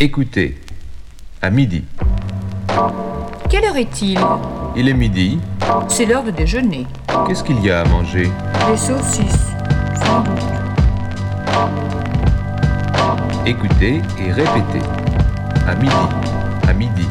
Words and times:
Écoutez, 0.00 0.58
à 1.40 1.50
midi. 1.50 1.84
Quelle 3.48 3.64
heure 3.64 3.76
est-il? 3.76 4.18
Il 4.74 4.88
est 4.88 4.92
midi. 4.92 5.38
C'est 5.86 6.04
l'heure 6.04 6.24
de 6.24 6.32
déjeuner. 6.32 6.84
Qu'est-ce 7.28 7.44
qu'il 7.44 7.64
y 7.64 7.70
a 7.70 7.82
à 7.82 7.84
manger? 7.84 8.28
Des 8.68 8.76
saucisses, 8.76 9.52
sans 10.04 10.20
doute. 10.22 10.42
Écoutez 13.46 14.02
et 14.18 14.32
répétez. 14.32 14.84
À 15.64 15.76
midi. 15.76 15.94
À 16.68 16.72
midi. 16.72 17.08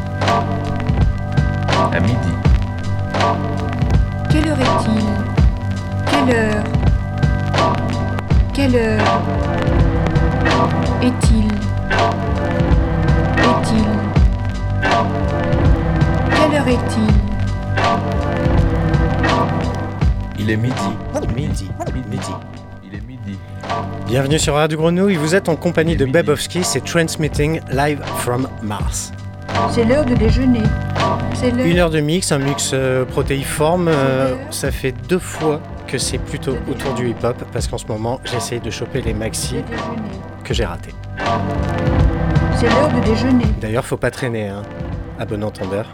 À 1.93 1.99
midi. 2.01 2.33
Quelle 4.29 4.49
heure 4.49 4.59
est-il? 4.59 5.05
Quelle 6.11 6.35
heure? 6.35 6.63
Quelle 8.53 8.75
heure? 8.75 9.21
Est-il? 11.01 11.47
Quelle 16.53 16.61
heure 16.61 16.67
est-il 16.67 17.07
Il 20.37 20.51
est 20.51 20.55
midi. 20.55 20.75
Midi, 21.35 21.67
midi. 22.07 22.31
Il 22.83 22.93
est 22.93 23.01
midi. 23.01 23.39
Bienvenue 24.05 24.37
sur 24.37 24.53
Radio 24.53 24.77
Grenouille, 24.77 25.15
vous 25.15 25.33
êtes 25.33 25.49
en 25.49 25.55
compagnie 25.55 25.95
de. 25.95 26.05
Bebowski, 26.05 26.63
c'est 26.63 26.85
Transmitting 26.85 27.59
Live 27.71 28.03
from 28.17 28.47
Mars. 28.61 29.11
C'est 29.71 29.83
l'heure 29.83 30.05
de 30.05 30.13
déjeuner. 30.13 30.61
C'est 31.33 31.49
l'heure. 31.49 31.65
Une 31.65 31.79
heure 31.79 31.89
de 31.89 32.01
mix, 32.01 32.31
un 32.31 32.37
mix 32.37 32.69
euh, 32.75 33.03
protéiforme, 33.03 33.87
euh, 33.87 34.35
ça 34.51 34.69
fait 34.69 34.93
deux 35.09 35.17
fois 35.17 35.59
que 35.87 35.97
c'est 35.97 36.19
plutôt 36.19 36.55
autour 36.69 36.93
du 36.93 37.09
hip-hop, 37.09 37.43
parce 37.51 37.67
qu'en 37.67 37.79
ce 37.79 37.87
moment 37.87 38.19
j'essaye 38.25 38.59
de 38.59 38.69
choper 38.69 39.01
les 39.01 39.15
maxi 39.15 39.55
que 40.43 40.53
j'ai 40.53 40.65
ratés. 40.65 40.93
C'est 42.55 42.69
l'heure 42.69 42.89
de 42.89 43.03
déjeuner. 43.03 43.45
D'ailleurs, 43.59 43.85
faut 43.85 43.97
pas 43.97 44.11
traîner, 44.11 44.49
hein, 44.49 44.61
à 45.17 45.25
bon 45.25 45.43
entendeur. 45.43 45.87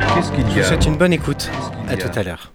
Je 0.00 0.60
vous 0.60 0.62
souhaite 0.62 0.86
une 0.86 0.96
bonne 0.96 1.12
écoute. 1.12 1.50
À 1.88 1.96
tout 1.96 2.08
à 2.14 2.22
l'heure. 2.22 2.52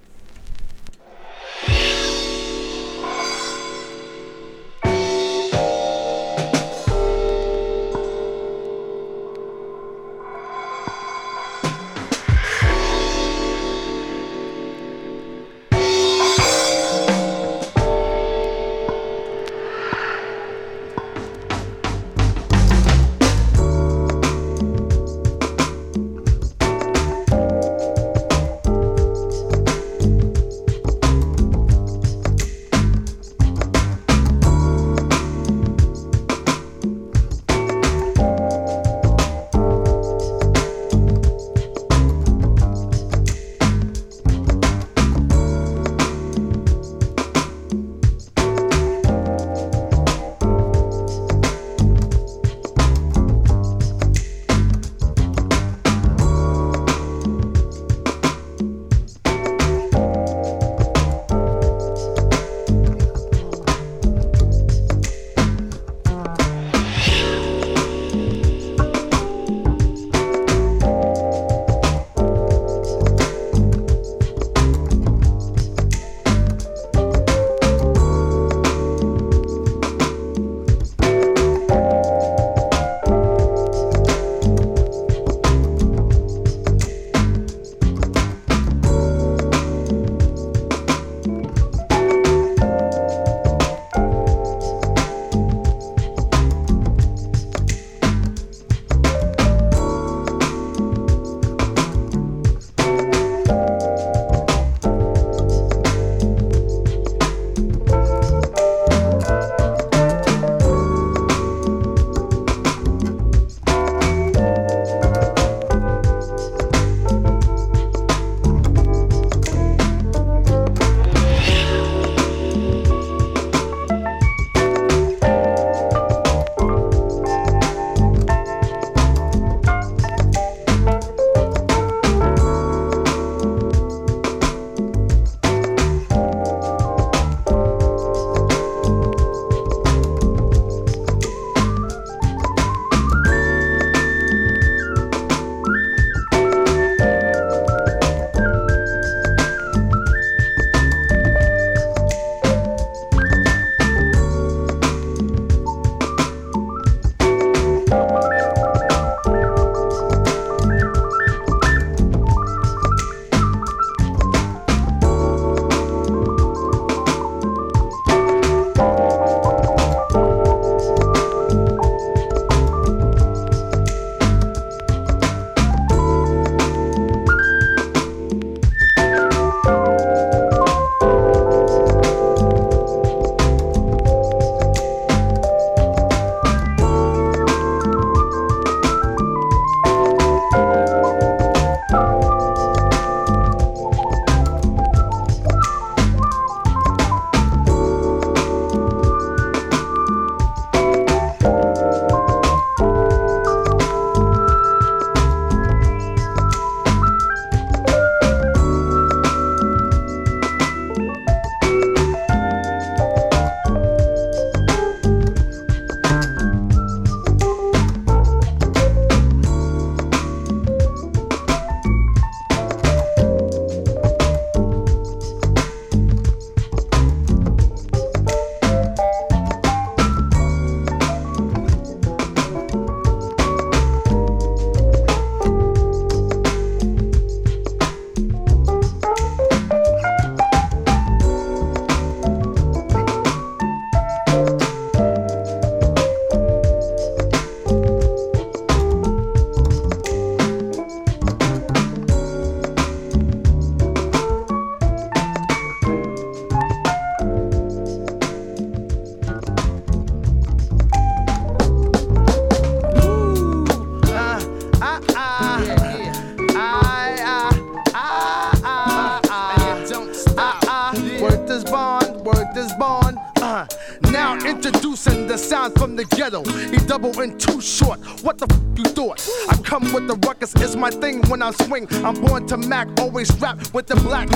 Mixing 274.46 275.28
the 275.28 275.38
sound 275.38 275.74
from 275.76 275.96
the 275.96 276.06
ghetto. 276.06 276.44
He 276.44 276.78
double 276.78 277.20
in 277.20 277.38
too 277.38 277.62
short. 277.62 278.00
What 278.24 278.38
the 278.38 278.48
f 278.50 278.60
you 278.78 278.86
thought? 278.86 279.22
I 279.50 279.58
come 279.58 279.84
with 279.94 280.08
the 280.08 280.16
ruckus, 280.26 280.56
it's 280.56 280.76
my 280.76 280.90
thing 280.90 281.22
when 281.30 281.44
I 281.44 281.52
swing. 281.52 281.88
I'm 282.04 282.16
born 282.16 282.48
to 282.48 282.58
Mac, 282.58 282.88
always 283.00 283.32
rap 283.40 283.60
with 283.74 283.86
the 283.86 283.96
black. 283.96 284.30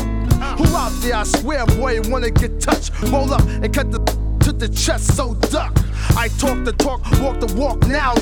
Who 0.57 0.75
out 0.75 0.91
there? 1.01 1.15
I 1.15 1.23
swear, 1.23 1.65
boy, 1.65 2.01
wanna 2.09 2.29
get 2.29 2.59
touched. 2.59 2.91
Roll 3.03 3.33
up 3.33 3.41
and 3.41 3.73
cut 3.73 3.91
the 3.91 3.99
to 4.45 4.51
the 4.51 4.69
chest, 4.69 5.15
so 5.15 5.33
duck. 5.35 5.75
I 6.15 6.27
talk 6.37 6.63
the 6.65 6.73
talk, 6.73 7.01
walk 7.21 7.39
the 7.39 7.53
walk 7.55 7.87
now. 7.87 8.13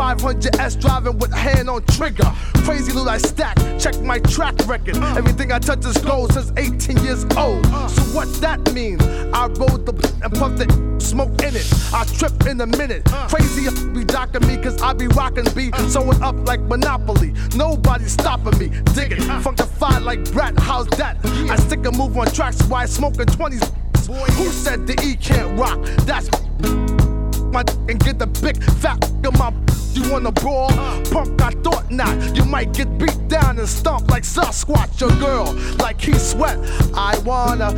500S 0.00 0.80
driving 0.80 1.18
with 1.18 1.30
hand 1.30 1.68
on 1.68 1.84
trigger. 1.84 2.32
Crazy 2.64 2.90
loot 2.90 3.06
I 3.06 3.18
stack, 3.18 3.58
check 3.78 4.00
my 4.00 4.18
track 4.18 4.54
record. 4.66 4.96
Uh. 4.96 5.14
Everything 5.18 5.52
I 5.52 5.58
touch 5.58 5.84
is 5.84 5.98
gold 5.98 6.32
since 6.32 6.50
18 6.56 7.04
years 7.04 7.24
old. 7.36 7.66
Uh. 7.66 7.86
So 7.86 8.00
what 8.16 8.26
that 8.40 8.72
mean? 8.72 8.98
I 9.34 9.46
rolled 9.48 9.84
the 9.84 9.92
and 10.24 10.32
puffed 10.32 10.56
the 10.56 11.00
smoke 11.00 11.42
in 11.42 11.54
it. 11.54 11.70
I 11.92 12.04
trip 12.04 12.46
in 12.46 12.62
a 12.62 12.66
minute. 12.66 13.02
Uh. 13.12 13.28
Crazy 13.28 13.68
be 13.92 14.02
docking 14.04 14.46
me 14.46 14.56
cause 14.56 14.80
I 14.80 14.94
be 14.94 15.06
rocking 15.08 15.44
B. 15.54 15.70
Sewing 15.88 16.22
up 16.22 16.48
like 16.48 16.60
Monopoly. 16.60 17.34
Nobody 17.54 18.06
stopping 18.06 18.58
me. 18.58 18.68
Dig 18.94 19.12
it. 19.12 19.18
Funkified 19.44 20.02
like 20.02 20.32
Brat, 20.32 20.58
how's 20.58 20.86
that? 20.96 21.18
I 21.50 21.56
stick 21.56 21.84
a 21.84 21.92
move 21.92 22.16
on 22.16 22.28
tracks 22.28 22.62
while 22.62 22.86
smoking 22.86 23.26
20s. 23.26 23.70
Who 24.06 24.46
said 24.46 24.86
the 24.86 24.94
E 25.04 25.14
can't 25.16 25.58
rock? 25.58 25.78
That's 26.06 26.30
my 27.50 27.64
and 27.88 27.98
get 28.00 28.18
the 28.18 28.26
big 28.26 28.62
fat 28.80 29.02
in 29.24 29.32
my 29.38 29.52
you 29.92 30.10
wanna 30.10 30.30
brawl? 30.30 30.68
Punk, 31.10 31.42
I 31.42 31.50
thought 31.62 31.90
not. 31.90 32.36
You 32.36 32.44
might 32.44 32.72
get 32.72 32.96
beat 32.98 33.28
down 33.28 33.58
and 33.58 33.68
stomp 33.68 34.08
like 34.08 34.22
Sasquatch. 34.22 35.00
Your 35.00 35.10
girl, 35.18 35.52
like 35.78 36.00
he 36.00 36.14
sweat. 36.14 36.58
I 36.94 37.18
wanna 37.24 37.72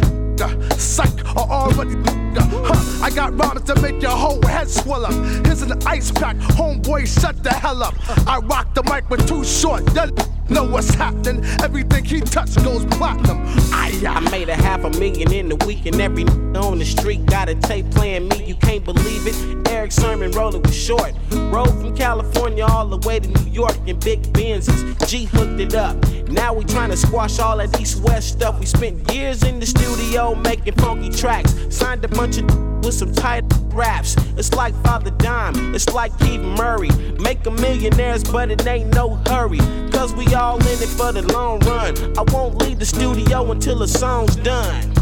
psych 0.79 1.37
or 1.37 1.51
already 1.51 1.97
uh, 2.37 2.49
huh. 2.65 3.05
I 3.05 3.11
got 3.11 3.39
rhymes 3.39 3.63
to 3.63 3.81
make 3.81 4.01
your 4.01 4.13
whole 4.13 4.41
head 4.47 4.69
swell 4.69 5.05
up. 5.05 5.13
Here's 5.47 5.63
an 5.63 5.73
ice 5.87 6.11
pack, 6.11 6.37
homeboy, 6.37 7.07
shut 7.21 7.43
the 7.43 7.53
hell 7.53 7.83
up. 7.83 7.95
I 8.27 8.39
rock 8.39 8.75
the 8.75 8.83
mic 8.85 9.09
with 9.11 9.27
too 9.29 9.45
short. 9.45 9.83
Yeah, 9.95 10.11
know 10.49 10.65
what's 10.65 10.95
happening. 10.95 11.45
Everything 11.63 12.05
he 12.05 12.21
touches 12.21 12.57
goes 12.57 12.85
platinum. 12.87 13.43
I, 13.73 13.93
I 14.07 14.21
made 14.31 14.49
a 14.49 14.55
half 14.55 14.85
a 14.85 14.91
million 14.91 15.33
in 15.33 15.53
a 15.53 15.57
week, 15.67 15.87
and 15.87 16.01
every 16.01 16.25
on 16.57 16.79
the 16.79 16.85
street 16.85 17.27
got 17.27 17.49
a 17.49 17.55
tape 17.55 17.91
playing 17.91 18.29
me. 18.29 18.45
You 18.45 18.55
can't 18.55 18.85
believe 18.85 19.27
it. 19.27 19.69
Erick 19.69 19.93
Sermon 19.93 20.31
rolling 20.33 20.63
with 20.63 20.75
short. 20.75 21.13
Rode 21.31 21.69
from 21.69 21.97
California 21.97 22.65
all 22.65 22.87
the 22.87 23.07
way 23.09 23.21
to 23.21 23.29
New 23.29 23.51
York 23.51 23.77
in 23.87 23.99
big 23.99 24.23
Benzes. 24.33 25.09
G 25.09 25.25
hooked 25.25 25.61
it 25.61 25.75
up. 25.75 25.97
Now 26.29 26.55
we 26.55 26.65
trying 26.65 26.91
to 26.91 26.97
squash 26.97 27.39
all 27.39 27.59
that 27.59 27.79
East 27.81 28.03
West 28.03 28.29
stuff. 28.29 28.59
We 28.59 28.67
spent 28.67 29.11
years 29.13 29.43
in 29.43 29.61
the 29.61 29.67
studio 29.67 30.22
making 30.31 30.75
funky 30.75 31.11
tracks. 31.11 31.55
Signed 31.71 32.05
a 32.05 32.09
bunch 32.09 32.39
of 32.39 32.45
with 32.85 32.95
some 32.95 33.13
tight 33.13 33.45
raps. 33.75 34.17
It's 34.37 34.53
like 34.55 34.75
Father 34.83 35.11
Dime, 35.11 35.75
it's 35.75 35.89
like 35.91 36.17
Keith 36.19 36.41
Murray. 36.41 36.91
Make 37.19 37.47
a 37.47 37.51
millionaires, 37.51 38.25
but 38.25 38.51
it 38.51 38.67
ain't 38.67 38.95
no 38.95 39.17
hurry. 39.27 39.61
Cause 39.91 40.15
we 40.15 40.27
all 40.35 40.59
in 40.59 40.83
it 40.83 40.89
for 40.89 41.13
the 41.13 41.23
long 41.33 41.61
run. 41.61 41.97
I 42.19 42.23
won't 42.33 42.57
leave 42.57 42.79
the 42.79 42.87
studio 42.87 43.51
until 43.51 43.79
the 43.79 43.89
song's 43.89 44.37
done. 44.37 45.02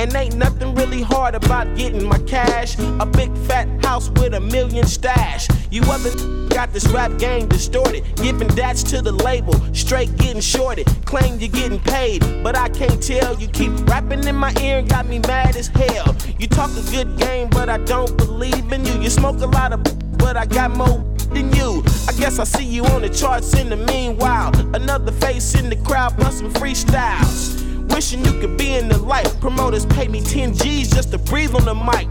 And 0.00 0.16
ain't 0.16 0.36
nothing 0.36 0.74
really 0.74 1.02
hard 1.02 1.34
about 1.34 1.76
getting 1.76 2.08
my 2.08 2.16
cash. 2.20 2.78
A 2.78 3.04
big 3.04 3.36
fat 3.36 3.68
house 3.84 4.08
with 4.08 4.32
a 4.32 4.40
million 4.40 4.86
stash. 4.86 5.46
You 5.70 5.82
other 5.82 6.48
got 6.48 6.72
this 6.72 6.88
rap 6.88 7.18
game 7.18 7.48
distorted. 7.48 8.02
Giving 8.16 8.48
dats 8.48 8.82
to 8.84 9.02
the 9.02 9.12
label, 9.12 9.52
straight 9.74 10.16
getting 10.16 10.40
shorted. 10.40 10.86
Claim 11.04 11.38
you're 11.38 11.50
getting 11.50 11.80
paid, 11.80 12.20
but 12.42 12.56
I 12.56 12.70
can't 12.70 13.02
tell. 13.02 13.38
You 13.38 13.46
keep 13.48 13.72
rapping 13.86 14.26
in 14.26 14.36
my 14.36 14.54
ear 14.62 14.78
and 14.78 14.88
got 14.88 15.06
me 15.06 15.18
mad 15.18 15.54
as 15.54 15.66
hell. 15.66 16.16
You 16.38 16.46
talk 16.46 16.70
a 16.70 16.90
good 16.90 17.18
game, 17.18 17.50
but 17.50 17.68
I 17.68 17.76
don't 17.76 18.16
believe 18.16 18.72
in 18.72 18.86
you. 18.86 19.02
You 19.02 19.10
smoke 19.10 19.42
a 19.42 19.46
lot 19.48 19.74
of, 19.74 19.82
but 20.16 20.34
I 20.34 20.46
got 20.46 20.70
more 20.70 21.04
than 21.28 21.52
you. 21.52 21.84
I 22.08 22.12
guess 22.12 22.38
I 22.38 22.44
see 22.44 22.64
you 22.64 22.86
on 22.86 23.02
the 23.02 23.10
charts 23.10 23.52
in 23.52 23.68
the 23.68 23.76
meanwhile. 23.76 24.50
Another 24.74 25.12
face 25.12 25.54
in 25.54 25.68
the 25.68 25.76
crowd 25.76 26.16
busting 26.16 26.52
freestyles. 26.54 27.69
Wishing 27.90 28.24
you 28.24 28.32
could 28.40 28.56
be 28.56 28.74
in 28.76 28.88
the 28.88 28.98
light. 28.98 29.26
Promoters 29.40 29.86
pay 29.86 30.08
me 30.08 30.20
10 30.20 30.54
G's 30.54 30.90
just 30.90 31.10
to 31.12 31.18
breathe 31.18 31.54
on 31.54 31.64
the 31.64 31.74
mic. 31.74 32.08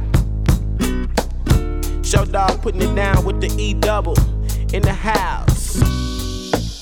Show 2.05 2.25
dog 2.25 2.61
putting 2.61 2.81
it 2.81 2.95
down 2.95 3.23
with 3.23 3.41
the 3.41 3.49
E 3.61 3.73
double 3.73 4.17
in 4.73 4.81
the 4.81 4.93
house. 4.93 5.81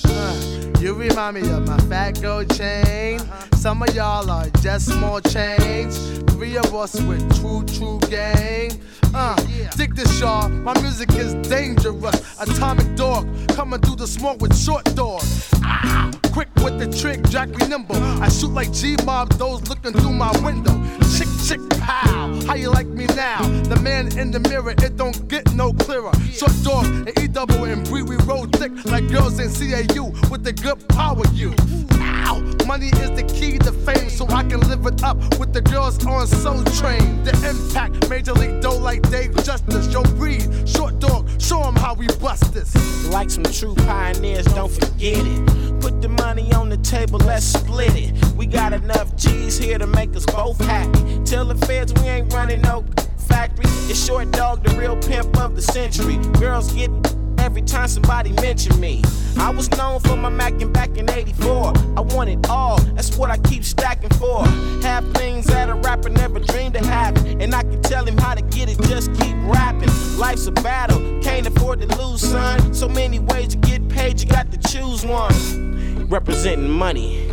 Uh, 0.05 0.73
you 0.79 0.93
remind 0.93 1.35
me 1.35 1.49
of 1.51 1.67
my 1.67 1.77
fat 1.89 2.21
gold 2.21 2.49
chain. 2.55 3.19
Some 3.57 3.81
of 3.81 3.93
y'all 3.95 4.29
are 4.29 4.49
just 4.61 4.85
small 4.85 5.19
change. 5.19 5.93
Three 6.29 6.57
of 6.57 6.73
us 6.75 7.01
with 7.01 7.23
true, 7.41 7.63
true 7.65 7.99
game. 8.07 8.71
Uh, 9.13 9.35
dig 9.75 9.95
this, 9.95 10.19
y'all. 10.19 10.47
My 10.47 10.79
music 10.81 11.11
is 11.13 11.33
dangerous. 11.49 12.39
Atomic 12.39 12.95
dog 12.95 13.27
coming 13.49 13.81
through 13.81 13.95
the 13.95 14.07
smoke 14.07 14.39
with 14.41 14.55
short 14.55 14.85
dog. 14.95 15.21
Ah, 15.63 16.11
quick 16.31 16.49
with 16.57 16.77
the 16.77 16.87
trick, 17.01 17.27
Jack 17.29 17.49
be 17.49 17.67
nimble. 17.67 17.95
I 18.21 18.29
shoot 18.29 18.51
like 18.51 18.71
G 18.71 18.95
Mob, 19.03 19.33
those 19.33 19.67
looking 19.67 19.91
through 19.91 20.13
my 20.13 20.31
window. 20.45 20.75
Chick, 21.17 21.27
chick, 21.47 21.59
pow. 21.81 22.39
How 22.45 22.53
you 22.53 22.69
like 22.69 22.87
me 22.87 23.07
now? 23.15 23.41
The 23.63 23.79
man 23.81 24.17
in 24.19 24.29
the 24.29 24.39
mirror, 24.39 24.75
it 24.77 24.95
don't 24.97 25.27
get 25.27 25.51
no 25.55 25.73
clearer. 25.73 26.11
Short 26.31 26.53
dog 26.63 26.85
and 26.85 27.19
E 27.19 27.27
double 27.27 27.63
and 27.63 27.83
Bree, 27.89 28.03
we 28.03 28.17
roll 28.17 28.45
thick 28.45 28.71
like 28.85 29.09
girls 29.09 29.39
in 29.39 29.49
CAU 29.49 30.11
with 30.29 30.43
the 30.43 30.53
good 30.53 30.87
power 30.89 31.23
you. 31.33 31.53
Ow, 31.99 32.39
money 32.65 32.87
is 32.87 33.11
the 33.11 33.23
key 33.23 33.46
to 33.53 33.71
fame, 33.71 34.09
so 34.09 34.27
I 34.27 34.43
can 34.43 34.59
live 34.61 34.85
it 34.85 35.03
up 35.03 35.17
with 35.39 35.53
the 35.53 35.61
girls 35.61 36.05
on 36.05 36.27
Soul 36.27 36.63
Train. 36.79 37.23
The 37.23 37.31
impact, 37.49 38.09
Major 38.09 38.33
League 38.33 38.61
dough 38.61 38.77
like 38.77 39.01
Dave 39.09 39.33
Justice. 39.43 39.87
Yo, 39.91 40.03
breed, 40.19 40.67
short 40.67 40.99
dog, 40.99 41.29
show 41.39 41.61
'em 41.63 41.75
how 41.75 41.93
we 41.93 42.07
bust 42.19 42.53
this. 42.53 42.75
Like 43.09 43.29
some 43.29 43.43
true 43.43 43.75
pioneers, 43.75 44.45
don't 44.47 44.71
forget 44.71 45.25
it. 45.25 45.79
Put 45.79 46.01
the 46.01 46.09
money 46.09 46.51
on 46.53 46.69
the 46.69 46.77
table, 46.77 47.19
let's 47.19 47.45
split 47.45 47.95
it. 47.95 48.11
We 48.35 48.45
got 48.45 48.73
enough 48.73 49.15
G's 49.15 49.57
here 49.57 49.77
to 49.77 49.87
make 49.87 50.15
us 50.15 50.25
both 50.25 50.59
happy. 50.65 51.01
Tell 51.23 51.45
the 51.45 51.55
feds 51.65 51.93
we 51.93 52.07
ain't 52.09 52.33
running 52.33 52.61
no 52.61 52.83
factory. 53.17 53.65
It's 53.89 54.03
short 54.03 54.31
dog, 54.31 54.63
the 54.63 54.75
real 54.75 54.97
pimp 54.97 55.39
of 55.39 55.55
the 55.55 55.61
century. 55.61 56.17
Girls 56.39 56.73
get 56.73 56.91
every 57.39 57.61
time 57.61 57.87
somebody 57.87 58.31
mentioned 58.33 58.79
me. 58.79 59.03
I 59.37 59.49
was 59.49 59.69
known 59.71 59.99
for 59.99 60.15
my 60.15 60.29
Mackin' 60.29 60.71
back 60.71 60.97
in 60.97 61.09
84. 61.09 61.73
I 61.95 62.01
want 62.01 62.29
it 62.29 62.49
all, 62.49 62.77
that's 62.95 63.15
what 63.17 63.29
I 63.29 63.37
keep 63.37 63.63
stacking 63.63 64.09
for. 64.11 64.45
Have 64.81 65.09
things 65.13 65.45
that 65.47 65.69
a 65.69 65.75
rapper 65.75 66.09
never 66.09 66.39
dreamed 66.39 66.75
of 66.75 66.85
having. 66.85 67.41
And 67.41 67.53
I 67.53 67.63
can 67.63 67.81
tell 67.81 68.05
him 68.05 68.17
how 68.17 68.35
to 68.35 68.41
get 68.41 68.69
it, 68.69 68.79
just 68.87 69.13
keep 69.15 69.35
rapping. 69.41 69.89
Life's 70.17 70.47
a 70.47 70.51
battle, 70.51 70.99
can't 71.21 71.47
afford 71.47 71.81
to 71.81 71.97
lose, 71.97 72.21
son. 72.21 72.73
So 72.73 72.89
many 72.89 73.19
ways 73.19 73.49
to 73.49 73.57
get 73.57 73.87
paid, 73.89 74.19
you 74.21 74.27
got 74.27 74.51
to 74.51 74.57
choose 74.69 75.05
one. 75.05 76.07
Representing 76.09 76.69
money. 76.69 77.31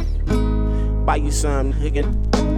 Buy 1.04 1.16
you 1.16 1.30
some, 1.30 1.72
nigga. 1.74 2.53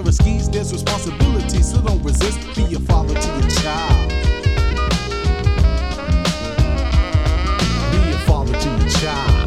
After 0.00 0.08
a 0.08 0.12
skis, 0.14 0.48
there's 0.48 0.72
responsibility, 0.72 1.60
so 1.60 1.82
don't 1.82 2.02
resist. 2.02 2.38
Be 2.56 2.74
a 2.74 2.80
father 2.80 3.12
to 3.12 3.28
your 3.38 3.50
child. 3.50 4.08
Be 7.92 8.10
a 8.10 8.18
father 8.24 8.58
to 8.58 8.68
your 8.70 8.88
child. 8.88 9.39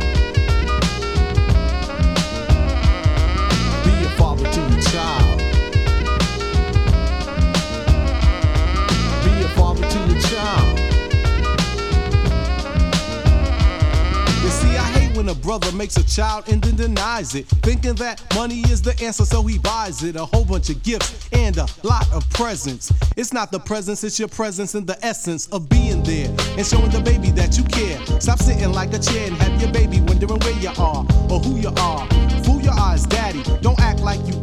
When 15.23 15.29
a 15.29 15.39
brother 15.39 15.71
makes 15.71 15.95
a 15.95 16.03
child 16.03 16.43
and 16.49 16.61
then 16.61 16.75
denies 16.75 17.33
it. 17.33 17.45
Thinking 17.63 17.95
that 17.95 18.21
money 18.35 18.59
is 18.71 18.81
the 18.81 18.91
answer, 19.01 19.23
so 19.23 19.41
he 19.43 19.57
buys 19.57 20.03
it. 20.03 20.17
A 20.17 20.25
whole 20.25 20.43
bunch 20.43 20.69
of 20.69 20.83
gifts 20.83 21.29
and 21.31 21.57
a 21.57 21.67
lot 21.83 22.11
of 22.11 22.29
presents. 22.31 22.91
It's 23.15 23.31
not 23.31 23.49
the 23.51 23.59
presence, 23.59 24.03
it's 24.03 24.19
your 24.19 24.27
presence 24.27 24.75
and 24.75 24.85
the 24.85 24.97
essence 25.05 25.47
of 25.47 25.69
being 25.69 26.03
there 26.03 26.27
and 26.57 26.65
showing 26.65 26.89
the 26.89 26.99
baby 26.99 27.31
that 27.31 27.57
you 27.57 27.63
care. 27.63 27.99
Stop 28.19 28.39
sitting 28.39 28.71
like 28.73 28.93
a 28.93 28.99
chair 28.99 29.27
and 29.27 29.35
have 29.37 29.61
your 29.61 29.71
baby 29.71 30.01
wondering 30.01 30.39
where 30.39 30.59
you 30.59 30.71
are 30.77 31.05
or 31.29 31.39
who 31.39 31.57
you 31.57 31.71
are. 31.77 32.07
Fool 32.43 32.61
your 32.61 32.73
eyes, 32.73 33.05
daddy. 33.05 33.43
Don't 33.61 33.79
act 33.79 34.01
like 34.01 34.19
you 34.27 34.33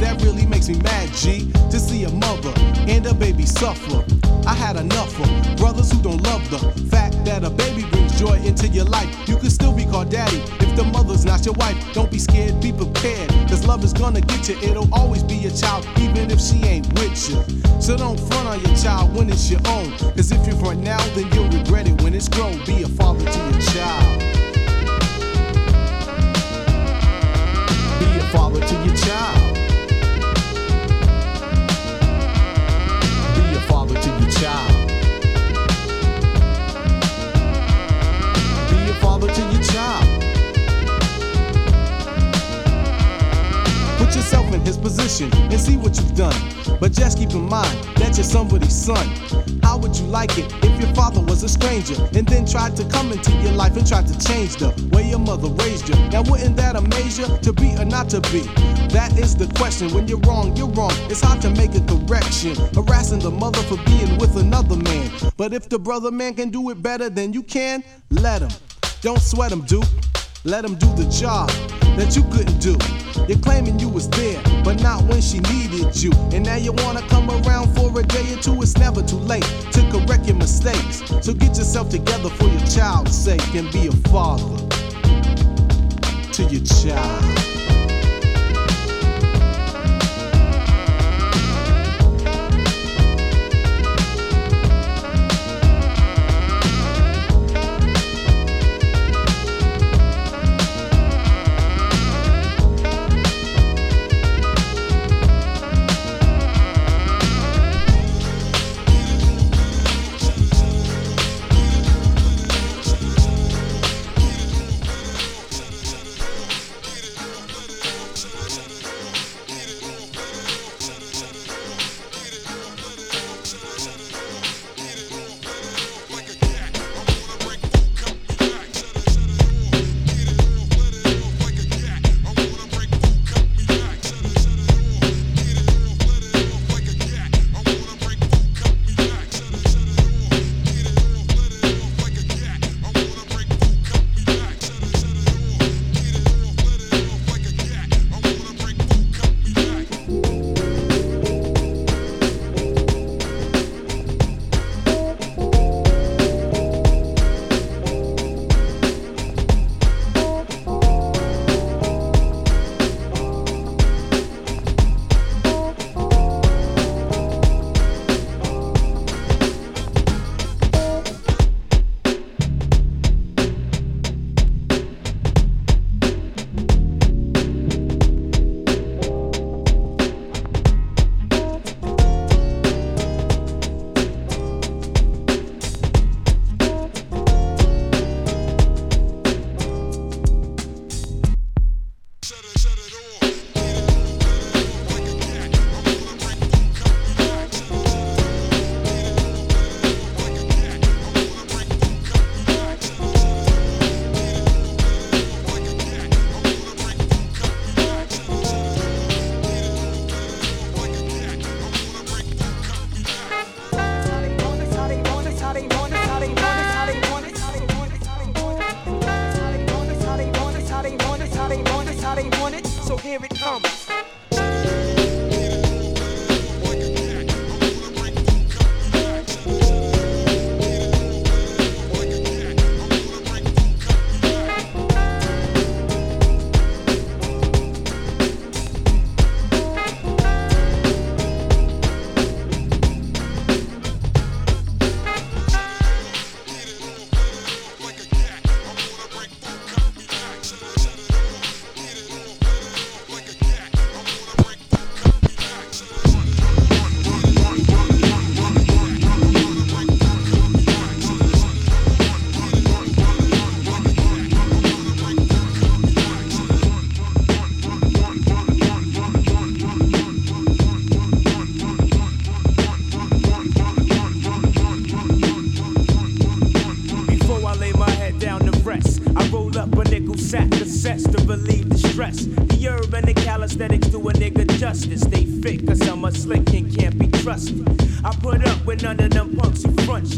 that 0.00 0.20
really 0.22 0.46
makes 0.46 0.68
me 0.68 0.78
mad, 0.80 1.08
G. 1.14 1.50
To 1.70 1.78
see 1.78 2.04
a 2.04 2.10
mother 2.10 2.52
and 2.88 3.06
a 3.06 3.14
baby 3.14 3.46
suffer. 3.46 4.04
I 4.46 4.54
had 4.54 4.76
enough 4.76 5.12
of 5.20 5.56
brothers 5.58 5.92
who 5.92 6.02
don't 6.02 6.22
love 6.22 6.48
them. 6.50 6.60
the 6.74 6.88
fact 6.90 7.24
that 7.24 7.44
a 7.44 7.50
baby 7.50 7.84
brings 7.90 8.18
joy 8.18 8.36
into 8.42 8.66
your 8.68 8.86
life. 8.86 9.10
You 9.28 9.36
can 9.36 9.50
still 9.50 9.72
be 9.72 9.84
called 9.84 10.10
daddy 10.10 10.42
if 10.60 10.74
the 10.76 10.84
mother's 10.84 11.24
not 11.24 11.44
your 11.44 11.54
wife. 11.54 11.76
Don't 11.92 12.10
be 12.10 12.18
scared, 12.18 12.60
be 12.60 12.72
prepared. 12.72 13.30
Cause 13.48 13.66
love 13.66 13.84
is 13.84 13.92
gonna 13.92 14.20
get 14.22 14.48
you. 14.48 14.56
It'll 14.62 14.92
always 14.92 15.22
be 15.22 15.34
your 15.34 15.52
child, 15.52 15.86
even 15.98 16.30
if 16.30 16.40
she 16.40 16.62
ain't 16.64 16.86
with 16.94 17.28
you. 17.28 17.42
So 17.80 17.96
don't 17.96 18.18
front 18.18 18.48
on 18.48 18.60
your 18.64 18.76
child 18.76 19.14
when 19.14 19.28
it's 19.28 19.50
your 19.50 19.60
own. 19.66 19.90
Cause 20.16 20.32
if 20.32 20.46
you 20.46 20.54
front 20.58 20.80
now, 20.80 21.02
then 21.14 21.30
you'll 21.32 21.50
regret 21.50 21.86
it 21.86 22.00
when 22.02 22.14
it's 22.14 22.28
grown. 22.28 22.58
Be 22.64 22.82
a 22.82 22.88
father 22.88 23.24
to 23.24 23.38
your 23.38 23.60
child. 23.72 24.20
Be 28.00 28.18
a 28.18 28.24
father 28.32 28.60
to 28.60 28.74
your 28.86 28.96
child. 28.96 29.69
Father 34.40 34.69
in 44.60 44.66
his 44.66 44.76
position 44.76 45.32
and 45.34 45.58
see 45.58 45.76
what 45.76 45.96
you've 45.96 46.14
done. 46.14 46.36
But 46.80 46.92
just 46.92 47.18
keep 47.18 47.30
in 47.30 47.48
mind 47.48 47.72
that 47.96 48.16
you're 48.16 48.24
somebody's 48.24 48.74
son. 48.74 49.06
How 49.62 49.78
would 49.78 49.96
you 49.96 50.06
like 50.06 50.36
it 50.38 50.52
if 50.62 50.80
your 50.80 50.94
father 50.94 51.20
was 51.20 51.42
a 51.42 51.48
stranger 51.48 51.94
and 52.14 52.26
then 52.26 52.46
tried 52.46 52.76
to 52.76 52.84
come 52.88 53.12
into 53.12 53.32
your 53.42 53.52
life 53.52 53.76
and 53.76 53.86
tried 53.86 54.06
to 54.08 54.18
change 54.26 54.56
the 54.56 54.70
way 54.92 55.08
your 55.08 55.18
mother 55.18 55.48
raised 55.64 55.88
you? 55.88 55.94
Now, 56.10 56.22
wouldn't 56.22 56.56
that 56.56 56.76
amaze 56.76 57.18
you 57.18 57.26
to 57.38 57.52
be 57.52 57.76
or 57.76 57.84
not 57.84 58.10
to 58.10 58.20
be? 58.32 58.40
That 58.90 59.18
is 59.18 59.36
the 59.36 59.46
question. 59.54 59.92
When 59.94 60.08
you're 60.08 60.20
wrong, 60.20 60.56
you're 60.56 60.68
wrong. 60.68 60.92
It's 61.08 61.20
hard 61.20 61.40
to 61.42 61.50
make 61.50 61.74
a 61.74 61.80
correction. 61.80 62.56
Harassing 62.74 63.20
the 63.20 63.30
mother 63.30 63.62
for 63.62 63.78
being 63.84 64.18
with 64.18 64.36
another 64.36 64.76
man. 64.76 65.10
But 65.36 65.52
if 65.52 65.68
the 65.68 65.78
brother 65.78 66.10
man 66.10 66.34
can 66.34 66.50
do 66.50 66.70
it 66.70 66.82
better 66.82 67.08
than 67.08 67.32
you 67.32 67.42
can, 67.42 67.82
let 68.10 68.42
him. 68.42 68.50
Don't 69.00 69.20
sweat 69.20 69.52
him, 69.52 69.62
Duke. 69.62 69.84
Let 70.44 70.64
him 70.64 70.74
do 70.76 70.86
the 70.94 71.04
job 71.10 71.50
that 71.98 72.16
you 72.16 72.22
couldn't 72.32 72.58
do. 72.60 72.74
You're 73.28 73.38
claiming 73.40 73.78
you 73.78 73.90
was 73.90 74.08
there, 74.08 74.40
but 74.64 74.82
not 74.82 75.02
when 75.04 75.20
she 75.20 75.38
needed 75.40 75.94
you. 76.02 76.12
And 76.32 76.46
now 76.46 76.56
you 76.56 76.72
wanna 76.72 77.02
come 77.08 77.28
around 77.30 77.76
for 77.76 78.00
a 78.00 78.02
day 78.02 78.32
or 78.32 78.38
two. 78.38 78.62
It's 78.62 78.78
never 78.78 79.02
too 79.02 79.18
late 79.18 79.44
to 79.72 79.82
correct 79.90 80.26
your 80.26 80.36
mistakes. 80.36 81.02
So 81.20 81.34
get 81.34 81.58
yourself 81.58 81.90
together 81.90 82.30
for 82.30 82.46
your 82.46 82.66
child's 82.66 83.14
sake 83.14 83.54
and 83.54 83.70
be 83.70 83.88
a 83.88 83.92
father 84.08 84.56
to 86.32 86.44
your 86.44 86.64
child. 86.64 87.59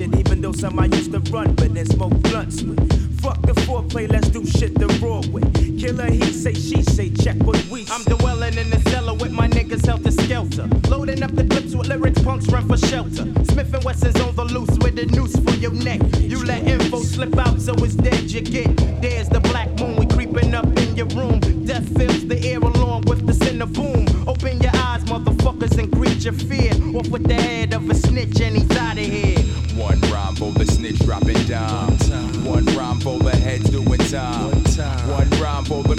Shit, 0.02 0.18
even 0.18 0.40
though 0.40 0.52
some 0.52 0.78
I 0.78 0.86
used 0.86 1.12
to 1.12 1.20
run, 1.32 1.54
but 1.54 1.74
then 1.74 1.86
smoke 1.86 2.14
blunts 2.22 2.62
with. 2.62 2.80
Fuck 3.20 3.40
the 3.42 3.52
foreplay, 3.52 4.10
let's 4.10 4.28
do 4.28 4.44
shit 4.44 4.74
the 4.74 4.88
raw 5.00 5.20
way. 5.30 5.42
Killer, 5.78 6.10
he 6.10 6.32
say, 6.32 6.54
she 6.54 6.82
say, 6.82 7.08
check 7.10 7.36
what 7.42 7.64
we 7.66 7.84
say. 7.84 7.94
I'm 7.94 8.04
dwelling 8.04 8.58
in 8.58 8.68
the 8.70 8.80
cellar 8.90 9.14
with 9.14 9.30
my 9.30 9.46
niggas 9.46 9.86
helter 9.86 10.10
skelter. 10.10 10.66
Loading 10.88 11.22
up 11.22 11.32
the 11.34 11.44
clips 11.44 11.74
with 11.74 11.88
lyrics, 11.88 12.20
punks 12.22 12.48
run 12.48 12.66
for 12.66 12.76
shelter. 12.76 13.24
Smith 13.44 13.72
and 13.74 13.84
Wesson's 13.84 14.20
on 14.20 14.34
the 14.34 14.44
loose 14.44 14.76
with 14.80 14.98
a 14.98 15.06
noose 15.06 15.36
for 15.36 15.54
your 15.54 15.72
neck. 15.72 16.00
You 16.18 16.44
let 16.44 16.66
info 16.66 16.98
slip 16.98 17.38
out, 17.38 17.60
so 17.60 17.74
it's 17.74 17.94
dead 17.94 18.30
you 18.30 18.40
get. 18.40 18.76
There's 19.00 19.28
the 19.28 19.40
black 19.40 19.68
moon, 19.78 19.96
we 19.96 20.06
creeping 20.06 20.52
up 20.54 20.66
in 20.66 20.96
your 20.96 21.06
room. 21.14 21.38
Death 21.64 21.86
fills 21.96 22.26
the 22.26 22.40
air 22.44 22.58
along 22.58 23.02
with 23.02 23.24
the 23.24 23.34
center 23.34 23.66
boom. 23.66 24.04
Open 24.26 24.60
your 24.60 24.74
eyes, 24.74 25.04
motherfuckers, 25.04 25.78
and 25.78 25.92
greet 25.92 26.24
your 26.24 26.34
fear. 26.34 26.72
Off 26.96 27.08
with 27.08 27.28
the 27.28 27.34
head 27.34 27.72
of 27.72 27.88
a 27.88 27.94
snitch, 27.94 28.40
and 28.40 28.56
he's 28.56 28.76
out 28.76 28.98
dropping 31.32 31.46
down. 31.48 31.88
One 32.44 32.64
rhyme 32.76 33.00
for 33.00 33.18
the 33.18 33.30
heads 33.30 33.68
doing 33.70 33.98
time. 33.98 34.50
One 35.08 35.30
rhyme 35.40 35.64
for 35.64 35.82
the 35.82 35.96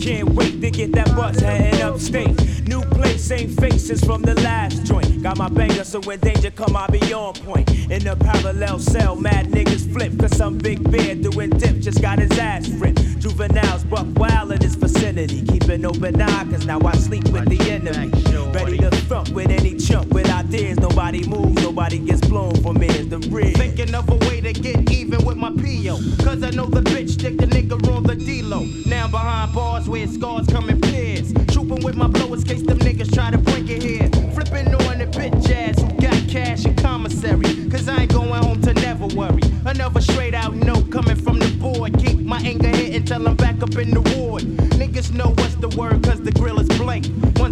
can't 0.00 0.30
wait 0.30 0.60
to 0.62 0.70
get 0.70 0.92
that 0.92 1.08
bus 1.14 1.38
heading 1.40 1.82
upstate. 1.82 2.66
New 2.66 2.80
place, 2.80 3.22
same 3.22 3.50
faces 3.50 4.02
from 4.02 4.22
the 4.22 4.34
last 4.36 4.84
joint. 4.84 5.22
Got 5.22 5.36
my 5.36 5.48
banger, 5.48 5.84
so 5.84 6.00
when 6.00 6.18
danger 6.20 6.50
come, 6.50 6.74
I 6.74 6.86
be 6.86 7.12
on 7.12 7.34
point. 7.34 7.68
In 7.90 8.04
the 8.04 8.16
parallel 8.16 8.78
cell, 8.78 9.14
mad 9.14 9.48
niggas 9.48 9.92
flip. 9.92 10.18
Cause 10.18 10.36
some 10.36 10.56
big 10.56 10.90
bear 10.90 11.14
doing 11.14 11.50
dip 11.50 11.80
just 11.80 12.00
got 12.00 12.18
his 12.18 12.30
ass 12.38 12.68
ripped. 12.68 13.18
Juveniles 13.18 13.84
buck 13.84 14.06
wild 14.16 14.52
in 14.52 14.58
this 14.60 14.74
vicinity. 15.12 15.52
Keep 15.52 15.68
an 15.70 15.84
open 15.86 16.20
eye, 16.20 16.44
cause 16.50 16.66
now 16.66 16.80
I 16.84 16.92
sleep 16.92 17.28
with 17.28 17.48
the 17.48 17.70
enemy. 17.70 18.10
Ready 18.52 18.78
to 18.78 18.90
thump 18.90 19.30
with 19.30 19.50
any 19.50 19.76
chump 19.76 20.08
with 20.12 20.28
ideas. 20.30 20.78
Nobody 20.78 21.26
moves, 21.26 21.62
nobody 21.62 21.98
gets 21.98 22.20
blown 22.20 22.54
for 22.62 22.72
me 22.72 22.88
is 22.88 23.08
the 23.08 23.18
real. 23.30 23.52
Thinking 23.54 23.94
of 23.94 24.08
a 24.08 24.16
way 24.28 24.40
to 24.40 24.52
get 24.52 24.90
even 24.90 25.24
with 25.24 25.36
my 25.36 25.50
PO. 25.50 25.98
Cause 26.24 26.42
I 26.42 26.50
know 26.50 26.66
the 26.66 26.82
bitch 26.82 27.10
stick 27.10 27.36
the 27.38 27.46
nigga 27.46 27.76
on 27.94 28.02
the 28.02 28.16
D-Lo. 28.16 28.66
Now 28.86 29.08
behind 29.08 29.54
bars 29.54 29.88
where 29.88 30.06
scars 30.06 30.46
come 30.46 30.68
in 30.68 30.80
pairs. 30.80 31.32
Trooping 31.52 31.84
with 31.84 31.96
my 31.96 32.08
blowers 32.08 32.44
case 32.44 32.62
them 32.62 32.78
niggas 32.78 33.12
try 33.12 33.30
to 33.30 33.38
bring 33.38 33.68
it 33.68 33.82
here. 33.82 34.08
Flipping 34.34 34.74
on 34.74 34.98
the 34.98 35.06
bitch 35.06 35.50
ass 35.50 35.80
who 35.80 35.88
got 36.00 36.28
cash 36.28 36.64
and 36.64 36.76
commissary. 36.78 37.68
Cause 37.70 37.88
I 37.88 38.02
ain't 38.02 38.12
going 38.12 38.42
home 38.42 38.60
to 38.62 38.74
never 38.74 39.06
worry. 39.06 39.42
Another 39.64 40.00
straight 40.00 40.34
out 40.34 40.54
note 40.54 40.90
coming 40.90 41.16
from 41.16 41.38
the 41.38 41.50
board. 41.58 41.98
Keep 41.98 42.20
my 42.20 42.40
anger 42.40 42.68
hit 42.68 42.94
until 42.94 43.28
I'm 43.28 43.36
back 43.36 43.62
up 43.62 43.76
in 43.76 43.90
the 43.90 44.00
ward. 44.00 44.19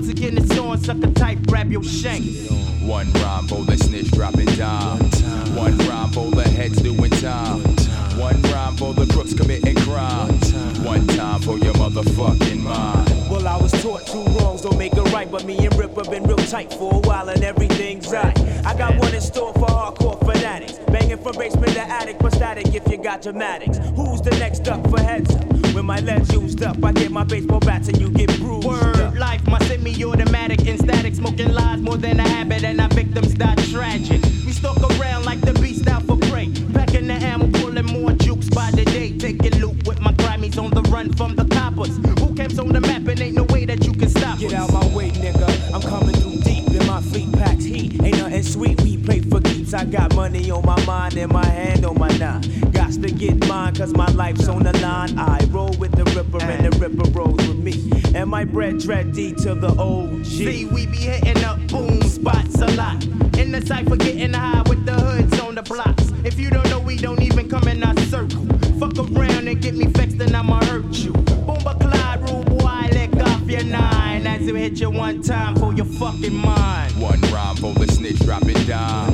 Once 0.09 0.21
again 0.21 0.39
it's 0.39 0.59
on, 0.59 0.79
sucker 0.79 1.13
type, 1.13 1.39
grab 1.49 1.71
your 1.71 1.85
shank. 1.85 2.25
One 2.81 3.13
rhyme 3.13 3.47
for 3.47 3.63
the 3.63 3.77
snitch 3.77 4.11
dropping 4.11 4.47
down. 4.57 5.01
One 5.55 5.77
rhyme 5.87 6.11
for 6.13 6.31
the 6.31 6.45
heads 6.45 6.81
doing 6.81 7.11
time. 7.11 7.61
One 8.17 8.41
rhyme 8.45 8.75
for 8.79 8.95
the 8.95 9.05
crooks 9.13 9.35
committing 9.35 9.77
crime. 9.77 10.33
One 10.83 11.07
time 11.09 11.43
for 11.43 11.59
your 11.59 11.75
motherfucking 11.75 12.63
mind. 12.63 13.29
Well, 13.29 13.47
I 13.47 13.59
was 13.61 13.71
taught 13.83 14.07
two 14.07 14.25
wrongs 14.39 14.63
don't 14.63 14.79
make 14.79 14.97
a 14.97 15.03
right, 15.03 15.31
but 15.31 15.45
me 15.45 15.59
and 15.67 15.77
Ripper 15.77 16.05
been 16.05 16.25
real 16.25 16.39
tight 16.39 16.73
for 16.73 16.95
a 16.95 17.01
while 17.01 17.29
and 17.29 17.45
everything's 17.45 18.11
right. 18.11 18.41
I 18.65 18.75
got 18.79 18.97
one 18.97 19.15
in 19.15 19.21
store 19.21 19.53
for 19.53 19.67
hardcore 19.67 20.19
fanatics. 20.21 20.79
Banging 20.87 21.19
from 21.19 21.37
basement 21.37 21.75
to 21.75 21.83
attic, 21.83 22.17
but 22.19 22.33
static 22.33 22.75
if 22.75 22.91
you 22.91 22.97
got 22.97 23.21
dramatics. 23.21 23.77
Who's 23.95 24.23
the 24.23 24.35
next 24.39 24.67
up 24.69 24.89
for 24.89 25.01
heads 25.01 25.35
up? 25.35 25.58
When 25.79 25.87
my 25.87 26.01
legs 26.01 26.33
used 26.33 26.61
up, 26.65 26.83
I 26.83 26.91
get 26.91 27.13
my 27.13 27.23
baseball 27.23 27.61
bats 27.61 27.87
and 27.87 28.01
you 28.01 28.11
get 28.11 28.37
bruised. 28.41 28.67
Word 28.67 28.97
up. 28.97 29.15
life, 29.15 29.47
my 29.47 29.61
semi-automatic 29.61 30.67
and 30.67 30.77
static, 30.77 31.15
smoking 31.15 31.53
lies 31.55 31.81
more 31.81 31.97
than 31.97 32.19
a 32.19 32.29
habit, 32.29 32.65
and 32.65 32.81
our 32.81 32.89
victims 32.89 33.35
die 33.35 33.55
tragic. 33.71 34.21
We 34.45 34.51
stalk 34.51 34.79
around 34.99 35.25
like 35.25 35.41
the 35.41 35.53
beast 35.53 35.87
out 35.87 36.03
for 36.03 36.17
prey, 36.17 36.53
packing 36.75 37.07
the 37.07 37.15
ammo, 37.15 37.49
pulling 37.61 37.87
more 37.87 38.11
jukes 38.11 38.51
by 38.51 38.73
the 38.73 38.85
day, 38.87 39.17
taking 39.17 39.61
loot 39.61 39.87
with 39.87 40.01
my 40.01 40.13
Grammys 40.15 40.61
on 40.61 40.71
the 40.71 40.83
run 40.91 41.13
from 41.13 41.37
the 41.37 41.45
coppers. 41.45 41.97
Who 42.19 42.35
camps 42.35 42.59
on 42.59 42.71
the 42.71 42.81
map 42.81 43.07
and 43.07 43.21
ain't 43.21 43.37
no 43.37 43.45
way 43.45 43.65
that 43.65 43.87
you 43.87 43.93
can 43.93 44.09
stop 44.09 44.41
Get 44.41 44.55
us. 44.55 44.59
out 44.59 44.73
my 44.73 44.97
way, 44.97 45.11
nigga. 45.11 45.73
I'm 45.73 45.83
coming 45.83 46.17
through 46.17 46.41
deep 46.41 46.73
in 46.73 46.85
my 46.89 47.01
fleet 47.03 47.33
packs 47.35 47.63
heat. 47.63 48.03
Ain't 48.03 48.19
nothing 48.19 48.43
sweet. 48.43 48.81
We 48.83 48.97
play 48.97 49.21
for 49.21 49.41
keeps. 49.43 49.73
I 49.75 49.85
got 49.85 50.13
money 50.17 50.51
on 50.51 50.67
my 50.67 50.85
mind 50.87 51.17
and 51.17 51.31
my 51.31 51.47
hand 51.47 51.85
on 51.85 51.97
my 51.97 52.09
nine. 52.19 52.43
Got 52.99 53.09
to 53.09 53.15
get 53.15 53.47
mine, 53.47 53.77
cause 53.77 53.93
my 53.93 54.11
life's 54.13 54.49
on 54.49 54.65
the 54.65 54.77
line. 54.79 55.17
I 55.17 55.39
roll 55.51 55.71
with 55.79 55.93
the 55.93 56.03
Ripper 56.17 56.43
and 56.43 56.67
the 56.67 56.79
Ripper 56.81 57.09
rolls 57.11 57.37
with 57.47 57.59
me. 57.59 57.93
And 58.13 58.29
my 58.29 58.45
bread 58.45 58.81
dread 58.81 59.13
D 59.13 59.35
to 59.35 59.55
the 59.55 59.69
OG. 59.69 60.25
See, 60.25 60.65
we 60.65 60.87
be 60.87 60.97
hitting 60.97 61.45
up 61.45 61.59
boom 61.69 62.03
spots 62.03 62.61
a 62.61 62.67
lot. 62.73 63.05
In 63.39 63.53
the 63.53 63.65
cypher, 63.65 63.95
getting 63.95 64.33
high 64.33 64.63
with 64.69 64.85
the 64.85 64.95
hoods 64.95 65.39
on 65.39 65.55
the 65.55 65.63
blocks. 65.63 66.13
If 66.25 66.41
you 66.41 66.51
don't 66.51 66.69
know, 66.71 66.81
we 66.81 66.97
don't 66.97 67.23
even 67.23 67.49
come 67.49 67.69
in 67.69 67.85
our 67.85 67.97
circle. 67.99 68.45
Fuck 68.81 68.99
around 68.99 69.47
and 69.47 69.63
get 69.63 69.77
me 69.77 69.87
vexed, 69.87 70.21
and 70.21 70.35
I'ma 70.35 70.65
hurt 70.65 70.93
you. 70.97 71.13
Boomba 71.13 71.79
Clyde, 71.81 72.29
rule 72.29 72.43
boy, 72.43 72.89
lick 72.91 73.15
off 73.23 73.43
your 73.43 73.63
nine. 73.63 74.27
As 74.27 74.45
it 74.45 74.57
hit 74.57 74.81
you 74.81 74.91
one 74.91 75.23
time 75.23 75.55
for 75.55 75.73
your 75.73 75.87
fucking 75.87 76.35
mind. 76.35 77.01
One 77.01 77.21
rhyme 77.31 77.55
for 77.55 77.73
the 77.75 77.87
snitch 77.93 78.19
dropping 78.19 78.65
down. 78.65 79.08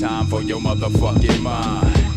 Time 0.00 0.26
for 0.28 0.40
your 0.40 0.58
motherfucking 0.58 1.42
mind. 1.42 2.09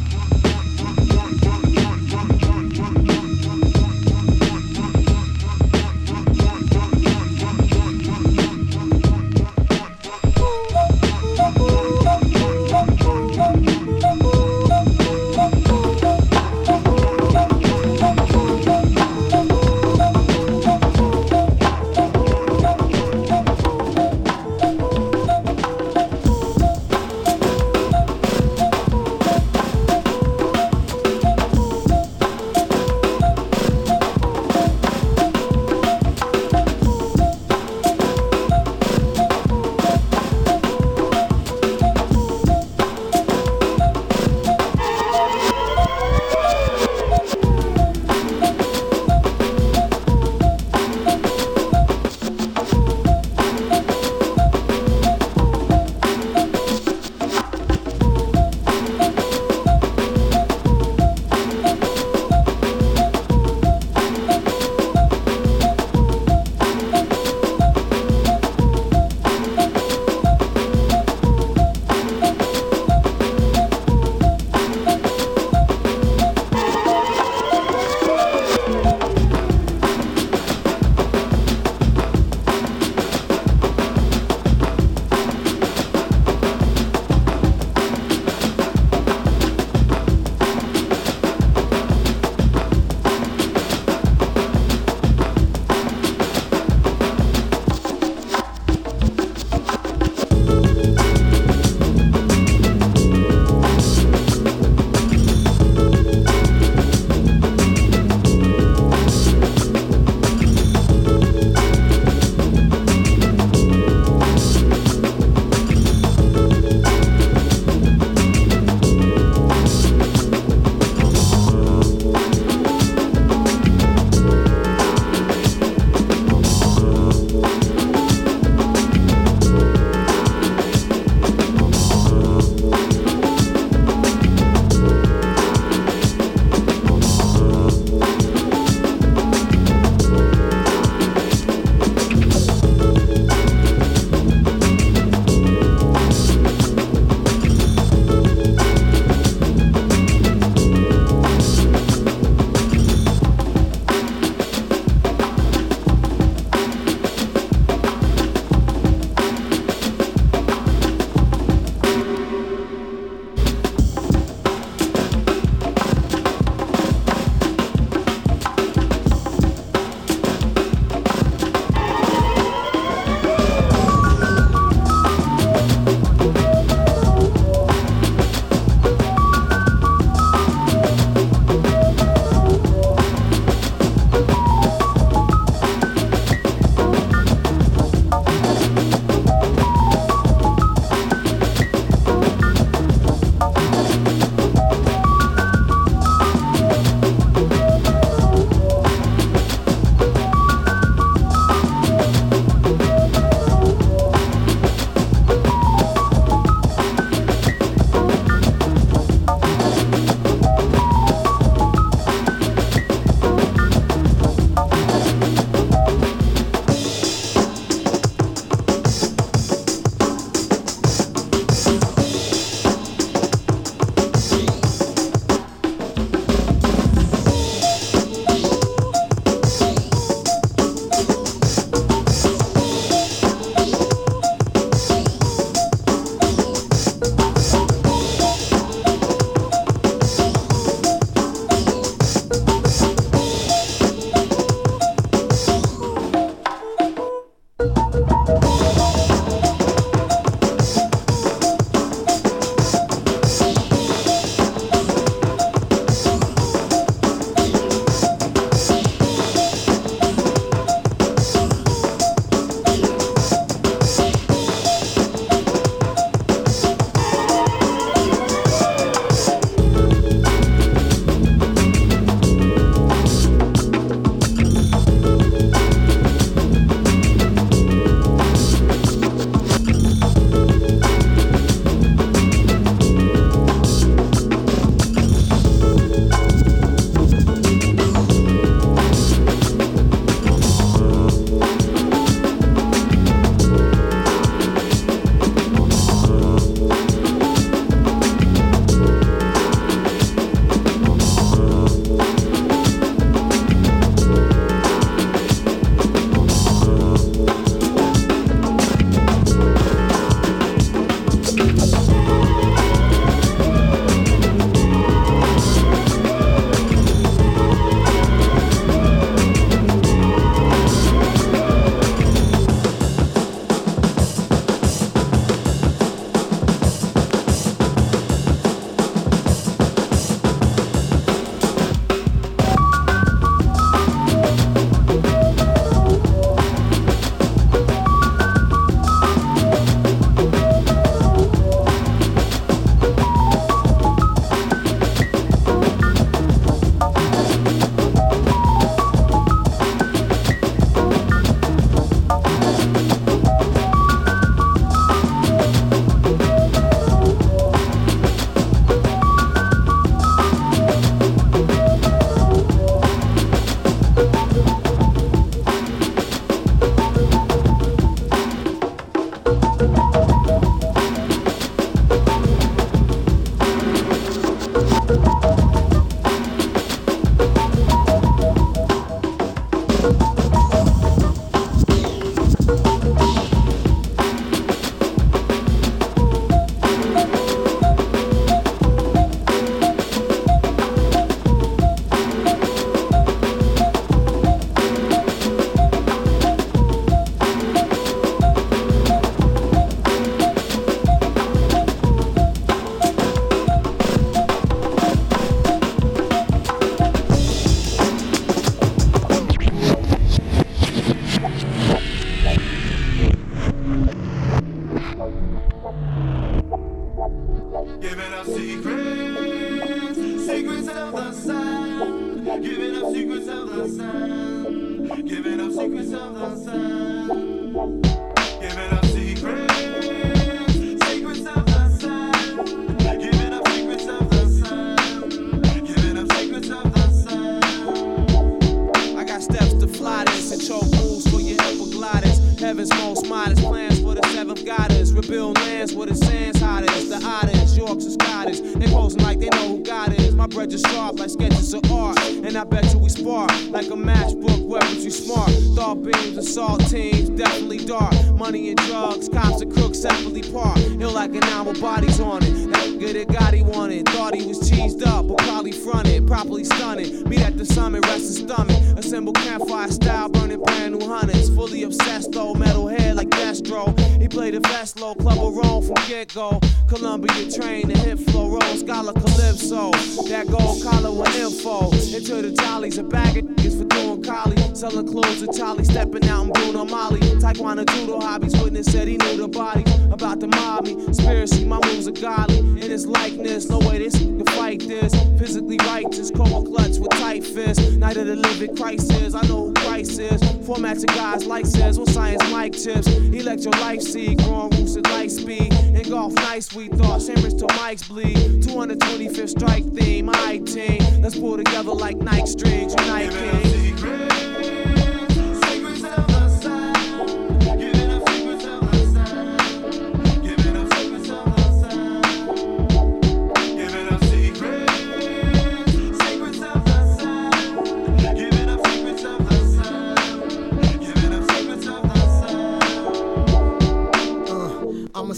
Separately 459.94 460.32
parked. 460.32 460.60
Ill 460.80 460.92
like 460.92 461.12
an 461.12 461.24
album, 461.26 461.60
bodies 461.60 462.00
on 462.00 462.24
it. 462.24 462.34
That 462.52 462.80
good 462.80 462.96
that 462.96 463.08
God 463.14 463.34
he 463.34 463.42
wanted. 463.42 463.88
Thought 463.90 464.16
he 464.16 464.26
was 464.26 464.40
cheesed 464.50 464.86
up, 464.86 465.08
but 465.08 465.18
probably 465.20 465.52
fronted. 465.52 466.08
Properly 466.08 466.44
stunning. 466.44 467.08
Meet 467.08 467.22
at 467.22 467.38
the 467.38 467.46
summit, 467.46 467.86
rest 467.86 468.02
his 468.02 468.18
stomach. 468.18 468.58
Assemble 468.78 469.14
campfire 469.14 469.70
style, 469.70 470.10
burning 470.10 470.42
brand 470.42 470.78
new 470.78 470.88
hundreds. 470.88 471.30
Fully 471.30 471.64
obsessed 471.64 472.12
though, 472.12 472.34
metal 472.34 472.68
head 472.68 472.96
like 472.96 473.10
Destro. 473.10 473.78
He 474.02 474.08
played 474.08 474.34
the 474.34 474.42
best 474.42 474.80
low 474.80 474.96
club 474.96 475.20
of 475.20 475.36
Rome 475.36 475.64
from 475.64 475.76
get 475.88 476.14
go. 476.14 476.40
Columbia 476.68 477.32
train, 477.32 477.68
the 477.68 477.78
hit 477.78 478.00
flow, 478.00 478.30
roll, 478.30 478.42
scholar 478.58 478.94
Calypso. 478.94 479.72
That 480.10 480.28
gold 480.28 480.64
collar 480.64 480.92
with 480.92 481.16
info. 481.20 481.72
Into 481.72 482.22
the 482.22 482.32
jollies, 482.32 482.78
a 482.78 482.84
bag 482.84 483.18
of 483.18 483.26
niggas 483.26 483.58
for 483.58 483.73
collie. 484.04 484.38
Selling 484.56 484.88
clothes 484.88 485.22
to 485.22 485.32
Charlie, 485.34 485.64
stepping 485.64 486.08
out 486.08 486.26
and 486.26 486.34
Bruno 486.34 486.66
Molly. 486.66 487.00
Taekwondo 487.00 487.66
judo 487.66 488.00
hobbies, 488.00 488.34
witness 488.42 488.72
said 488.72 488.88
he 488.88 488.98
knew 488.98 489.18
the 489.18 489.28
body. 489.28 489.64
About 489.92 490.20
to 490.20 490.28
mob 490.28 490.66
me, 490.66 490.76
conspiracy, 490.76 491.46
my 491.46 491.60
moves 491.66 491.88
are 491.88 491.92
godly. 491.92 492.40
In 492.40 492.70
his 492.72 492.86
likeness, 492.86 493.50
no 493.50 493.60
way 493.60 493.80
this 493.80 493.98
can 493.98 494.26
fight 494.26 494.60
this. 494.68 494.94
Physically 495.20 495.58
righteous, 495.66 496.12
cobra 496.12 496.42
clutch 496.42 496.78
with 496.78 496.92
tight 496.92 497.24
fists. 497.24 497.72
Night 497.74 497.98
of 497.98 498.08
the 498.08 498.16
living 498.16 498.56
crisis, 498.56 499.16
I 499.16 499.22
know 499.28 499.48
who 499.48 499.54
Christ 499.54 500.00
is. 500.00 500.22
Formats 500.46 500.80
of 500.80 500.96
guys 500.96 501.26
like 501.26 501.46
says, 501.46 501.80
what 501.80 501.90
science 501.90 502.24
mic 502.32 502.54
tips. 502.54 502.88
Electro 502.88 503.52
life 503.62 503.82
seed, 503.82 504.18
growing 504.20 504.50
roots 504.52 504.76
at 504.76 504.84
light 504.90 505.12
speed. 505.12 505.54
In 505.54 505.90
golf 505.90 506.14
nice, 506.14 506.54
we 506.54 506.68
thought, 506.68 507.02
same 507.02 507.22
wrist 507.24 507.40
till 507.40 507.48
mics 507.50 507.88
bleed. 507.88 508.44
225th 508.44 509.30
strike 509.30 509.66
theme, 509.74 510.06
my 510.06 510.38
team. 510.46 510.80
Let's 511.02 511.18
pull 511.18 511.38
together 511.38 511.74
like 511.74 511.98
Nike 511.98 512.28
strings, 512.28 512.74
unite 512.78 513.12
king. 513.12 513.93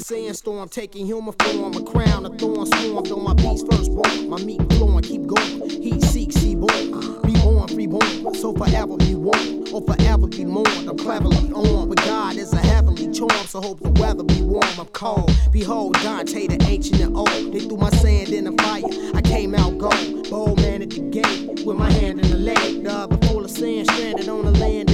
Sandstorm 0.06 0.70
taking 0.70 1.04
human 1.04 1.34
form, 1.34 1.74
a 1.74 1.82
crown 1.82 2.28
of 2.28 2.38
thorns 2.38 2.70
swarmed 2.78 3.12
on 3.12 3.24
my 3.24 3.34
beats 3.34 3.64
first 3.64 3.92
born. 3.92 4.30
My 4.30 4.38
meat 4.38 4.62
flowing, 4.74 5.02
keep 5.02 5.26
going. 5.26 5.68
Heat 5.68 6.04
seek, 6.04 6.32
seaborn. 6.32 6.92
Reborn, 7.24 7.76
reborn. 7.76 8.36
So 8.36 8.54
forever 8.54 8.98
be 8.98 9.16
warm, 9.16 9.66
or 9.74 9.82
forever 9.82 10.28
be 10.28 10.46
mourned. 10.46 10.88
I'm 10.88 10.96
cleverly 10.96 11.52
on, 11.54 11.90
but 11.90 11.98
God 12.06 12.36
is 12.36 12.54
a 12.54 12.60
heavenly 12.60 13.12
charm, 13.14 13.48
so 13.48 13.60
hope 13.60 13.80
the 13.80 13.90
weather 14.00 14.24
be 14.24 14.44
warm. 14.44 14.80
I'm 14.80 14.86
cold. 14.88 15.32
Behold, 15.52 15.96
Dante, 16.04 16.46
the 16.46 16.64
ancient 16.68 17.02
and 17.02 17.18
old. 17.18 17.52
They 17.52 17.62
threw 17.62 17.78
my 17.78 17.90
sand 17.90 18.30
in 18.30 18.44
the 18.44 18.52
fire. 18.62 18.84
I 19.16 19.22
came 19.22 19.56
out 19.56 19.80
gold. 19.80 20.30
Bold 20.30 20.62
man 20.62 20.84
at 20.84 20.92
the 20.92 21.00
gate, 21.00 21.66
with 21.66 21.78
my 21.78 21.92
hand 21.92 22.20
in 22.20 22.30
the 22.30 22.38
leg. 22.38 22.84
The 22.84 22.92
other 22.92 23.18
full 23.26 23.44
of 23.44 23.50
sand, 23.50 23.88
stranded 23.88 24.30
on 24.30 24.46
the 24.46 24.52
land 24.52 24.85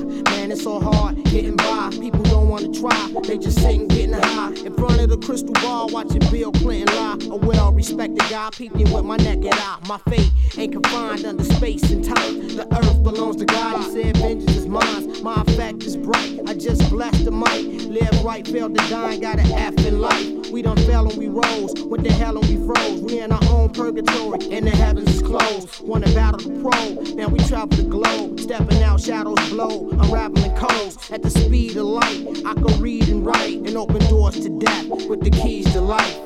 man, 0.00 0.52
it's 0.52 0.62
so 0.62 0.80
hard 0.80 1.22
getting 1.24 1.56
by. 1.56 1.90
People 1.90 2.22
don't 2.24 2.48
wanna 2.48 2.72
try, 2.72 3.14
they 3.24 3.38
just 3.38 3.60
sitting 3.60 3.88
getting 3.88 4.14
high. 4.14 4.52
In 4.64 4.74
front 4.74 5.00
of 5.00 5.08
the 5.08 5.18
crystal 5.18 5.52
ball, 5.54 5.88
watching 5.88 6.20
Bill 6.30 6.52
Clinton 6.52 6.94
lie. 6.96 7.16
A 7.30 7.36
well 7.36 7.72
respected 7.72 8.18
guy, 8.30 8.50
peeping 8.52 8.90
with 8.92 9.04
my 9.04 9.16
naked 9.16 9.54
eye. 9.54 9.78
My 9.88 9.98
fate 10.08 10.30
ain't 10.56 10.72
confined 10.72 11.24
under 11.24 11.44
space 11.44 11.90
and 11.90 12.04
time. 12.04 12.48
The 12.48 12.66
earth 12.76 13.02
belongs 13.02 13.36
to 13.36 13.44
God, 13.44 13.84
he 13.84 14.02
said, 14.02 14.16
vengeance 14.16 14.56
is 14.56 14.66
mine. 14.66 15.22
My 15.22 15.42
effect 15.42 15.82
is 15.82 15.96
bright, 15.96 16.40
I 16.46 16.54
just 16.54 16.88
blessed 16.90 17.24
the 17.24 17.32
mic. 17.32 17.82
Live 17.88 18.24
right, 18.24 18.46
failed 18.46 18.76
to 18.76 18.88
die, 18.88 19.18
got 19.18 19.38
an 19.38 19.50
F 19.52 19.86
in 19.86 20.00
life. 20.00 20.37
We 20.50 20.62
done 20.62 20.78
fell 20.78 21.08
and 21.08 21.18
we 21.18 21.28
rose, 21.28 21.74
what 21.84 22.02
the 22.02 22.10
hell 22.10 22.38
and 22.38 22.48
we 22.48 22.66
froze. 22.66 23.00
We 23.00 23.20
in 23.20 23.32
our 23.32 23.44
own 23.50 23.68
purgatory, 23.70 24.50
and 24.50 24.66
the 24.66 24.70
heavens 24.70 25.08
is 25.16 25.20
closed. 25.20 25.80
Wanna 25.80 26.06
battle 26.14 26.38
the 26.38 26.60
pro, 26.62 27.14
now 27.14 27.28
we 27.28 27.38
travel 27.40 27.76
the 27.76 27.82
globe. 27.82 28.40
Stepping 28.40 28.82
out, 28.82 29.00
shadows 29.00 29.50
blow, 29.50 29.90
unraveling 29.90 30.54
codes. 30.56 31.10
At 31.10 31.22
the 31.22 31.30
speed 31.30 31.76
of 31.76 31.84
light, 31.84 32.42
I 32.46 32.54
can 32.54 32.80
read 32.80 33.08
and 33.08 33.26
write, 33.26 33.58
and 33.58 33.76
open 33.76 33.98
doors 34.08 34.40
to 34.40 34.48
death 34.48 34.86
with 35.06 35.20
the 35.22 35.30
keys 35.30 35.70
to 35.74 35.82
life. 35.82 36.18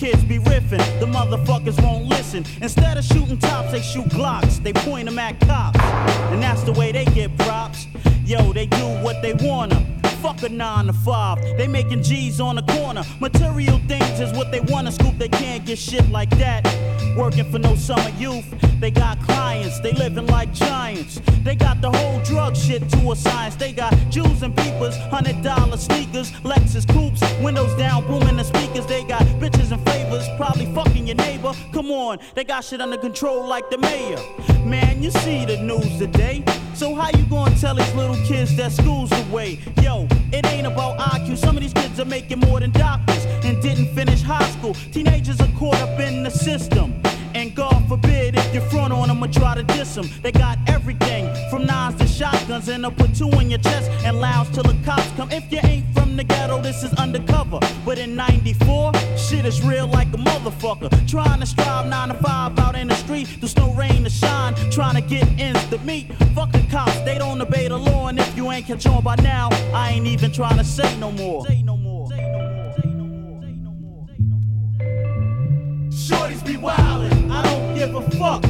Kids 0.00 0.24
be 0.24 0.38
riffing, 0.38 0.80
the 0.98 1.04
motherfuckers 1.04 1.80
won't 1.82 2.06
listen. 2.06 2.42
Instead 2.62 2.96
of 2.96 3.04
shooting 3.04 3.38
tops, 3.38 3.70
they 3.70 3.82
shoot 3.82 4.06
Glocks, 4.06 4.62
they 4.62 4.72
point 4.72 5.04
them 5.04 5.18
at 5.18 5.38
cops. 5.40 5.78
And 6.32 6.42
that's 6.42 6.62
the 6.62 6.72
way 6.72 6.90
they 6.90 7.04
get 7.04 7.36
props. 7.36 7.86
Yo, 8.24 8.50
they 8.54 8.64
do 8.64 8.86
what 9.02 9.20
they 9.20 9.34
wanna. 9.34 9.89
Fuck 10.22 10.42
a 10.42 10.50
nine 10.50 10.86
to 10.86 10.92
five. 10.92 11.40
They 11.56 11.66
making 11.66 12.02
G's 12.02 12.40
on 12.40 12.56
the 12.56 12.62
corner. 12.62 13.02
Material 13.20 13.80
things 13.88 14.20
is 14.20 14.32
what 14.36 14.52
they 14.52 14.60
wanna 14.60 14.92
scoop. 14.92 15.16
They 15.16 15.28
can't 15.28 15.64
get 15.64 15.78
shit 15.78 16.10
like 16.10 16.28
that. 16.38 16.62
Working 17.16 17.50
for 17.50 17.58
no 17.58 17.74
summer 17.74 18.10
youth. 18.18 18.44
They 18.80 18.90
got 18.90 19.18
clients. 19.22 19.80
They 19.80 19.92
living 19.92 20.26
like 20.26 20.52
giants. 20.52 21.20
They 21.42 21.56
got 21.56 21.80
the 21.80 21.90
whole 21.90 22.20
drug 22.20 22.54
shit 22.54 22.86
to 22.90 23.12
a 23.12 23.16
science. 23.16 23.56
They 23.56 23.72
got 23.72 23.94
Jews 24.10 24.42
and 24.42 24.54
peepers, 24.54 24.96
hundred 25.08 25.42
dollar 25.42 25.78
sneakers, 25.78 26.32
Lexus 26.42 26.86
coupes, 26.86 27.22
windows 27.42 27.74
down, 27.78 28.06
booming 28.06 28.36
the 28.36 28.44
speakers. 28.44 28.86
They 28.86 29.04
got 29.04 29.22
bitches 29.40 29.72
and 29.72 29.82
favors, 29.88 30.26
probably 30.36 30.66
fucking 30.74 31.06
your 31.06 31.16
neighbor. 31.16 31.52
Come 31.72 31.90
on, 31.90 32.18
they 32.34 32.44
got 32.44 32.64
shit 32.64 32.80
under 32.82 32.98
control 32.98 33.46
like 33.46 33.70
the 33.70 33.78
mayor. 33.78 34.18
Man, 34.66 35.02
you 35.02 35.10
see 35.10 35.46
the 35.46 35.56
news 35.62 35.98
today. 35.98 36.44
So 36.80 36.94
how 36.94 37.10
you 37.10 37.24
gonna 37.24 37.54
tell 37.58 37.74
these 37.74 37.94
little 37.94 38.16
kids 38.24 38.56
that 38.56 38.72
school's 38.72 39.10
the 39.10 39.22
way? 39.30 39.58
Yo, 39.82 40.08
It 40.32 40.46
ain't 40.46 40.66
about 40.66 40.98
IQ. 40.98 41.36
Some 41.36 41.54
of 41.54 41.62
these 41.62 41.74
kids 41.74 42.00
are 42.00 42.06
making 42.06 42.38
more 42.40 42.58
than 42.58 42.70
doctors 42.70 43.26
and 43.44 43.60
didn't 43.60 43.94
finish 43.94 44.22
high 44.22 44.48
school. 44.52 44.72
Teenagers 44.90 45.42
are 45.42 45.52
caught 45.58 45.74
up 45.82 46.00
in 46.00 46.22
the 46.22 46.30
system. 46.30 46.94
And 47.34 47.54
God 47.54 47.88
forbid 47.88 48.36
if 48.36 48.54
you 48.54 48.60
front 48.60 48.92
on 48.92 49.08
them 49.08 49.22
or 49.22 49.28
try 49.28 49.54
to 49.54 49.62
diss 49.62 49.94
them. 49.94 50.08
They 50.22 50.32
got 50.32 50.58
everything 50.66 51.28
from 51.50 51.66
nines 51.66 51.98
to 52.00 52.06
shotguns 52.06 52.68
and 52.68 52.84
they'll 52.84 52.90
put 52.90 53.14
two 53.14 53.30
in 53.40 53.50
your 53.50 53.60
chest 53.60 53.90
and 54.04 54.20
lounge 54.20 54.52
till 54.52 54.64
the 54.64 54.76
cops 54.84 55.10
come. 55.12 55.30
If 55.30 55.50
you 55.52 55.60
ain't 55.62 55.86
from 55.94 56.16
the 56.16 56.24
ghetto, 56.24 56.60
this 56.60 56.82
is 56.82 56.92
undercover. 56.94 57.60
But 57.84 57.98
in 57.98 58.16
94, 58.16 58.92
shit 59.16 59.44
is 59.44 59.62
real 59.62 59.86
like 59.86 60.08
a 60.08 60.18
motherfucker. 60.18 60.90
Trying 61.08 61.40
to 61.40 61.46
strive 61.46 61.86
nine 61.86 62.08
to 62.08 62.14
five 62.14 62.58
out 62.58 62.74
in 62.74 62.88
the 62.88 62.96
street, 62.96 63.28
there's 63.40 63.56
no 63.56 63.72
rain 63.74 64.04
to 64.04 64.10
shine. 64.10 64.54
Trying 64.70 64.96
to 64.96 65.02
get 65.02 65.26
ends 65.38 65.64
to 65.70 65.78
meet. 65.78 66.12
Fuck 66.34 66.52
the 66.52 66.66
cops, 66.70 67.00
they 67.02 67.18
don't 67.18 67.40
obey 67.40 67.68
the 67.68 67.78
law. 67.78 68.08
And 68.08 68.18
if 68.18 68.36
you 68.36 68.50
ain't 68.50 68.66
catch 68.66 68.86
on 68.86 69.02
by 69.02 69.16
now, 69.16 69.48
I 69.72 69.92
ain't 69.92 70.06
even 70.06 70.32
trying 70.32 70.58
to 70.58 70.64
say 70.64 70.96
no 70.98 71.12
more. 71.12 71.46
Shorties 76.10 76.44
be 76.44 76.54
wildin', 76.54 77.30
I 77.30 77.40
don't 77.44 77.76
give 77.76 77.94
a 77.94 78.02
fuck. 78.18 78.44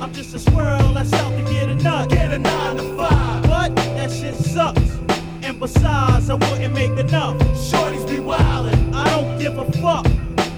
I'm 0.00 0.12
just 0.12 0.34
a 0.34 0.38
squirrel 0.40 0.92
that's 0.92 1.12
out 1.12 1.30
to 1.30 1.52
get 1.52 1.68
a 1.68 1.76
nut. 1.76 2.10
Get 2.10 2.32
a 2.32 2.38
nine 2.40 2.76
to 2.76 2.96
five. 2.96 3.48
What? 3.48 3.76
That 3.76 4.10
shit 4.10 4.34
sucks. 4.34 4.98
And 5.42 5.60
besides, 5.60 6.28
I 6.28 6.34
wouldn't 6.34 6.74
make 6.74 6.98
enough. 6.98 7.38
Shorties 7.54 8.04
be 8.08 8.16
wildin', 8.16 8.92
I 8.92 9.08
don't 9.10 9.38
give 9.38 9.56
a 9.58 9.64
fuck. 9.80 10.06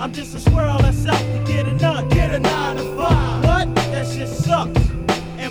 I'm 0.01 0.15
just 0.15 0.35
a 0.35 0.41
squirrel 0.41 0.79
that's 0.79 1.07
out 1.07 1.19
to 1.19 1.45
get 1.47 1.69
a 1.69 1.73
nut. 1.73 2.09
Get 2.09 2.33
a 2.35 2.39
nine 2.39 2.77
to 2.77 2.85
five. 2.97 3.45
What? 3.45 3.75
That 3.93 4.07
shit 4.07 4.29
sucks. 4.29 4.86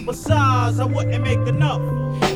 Besides, 0.06 0.80
I 0.80 0.86
wouldn't 0.86 1.24
make 1.24 1.48
enough. 1.48 1.82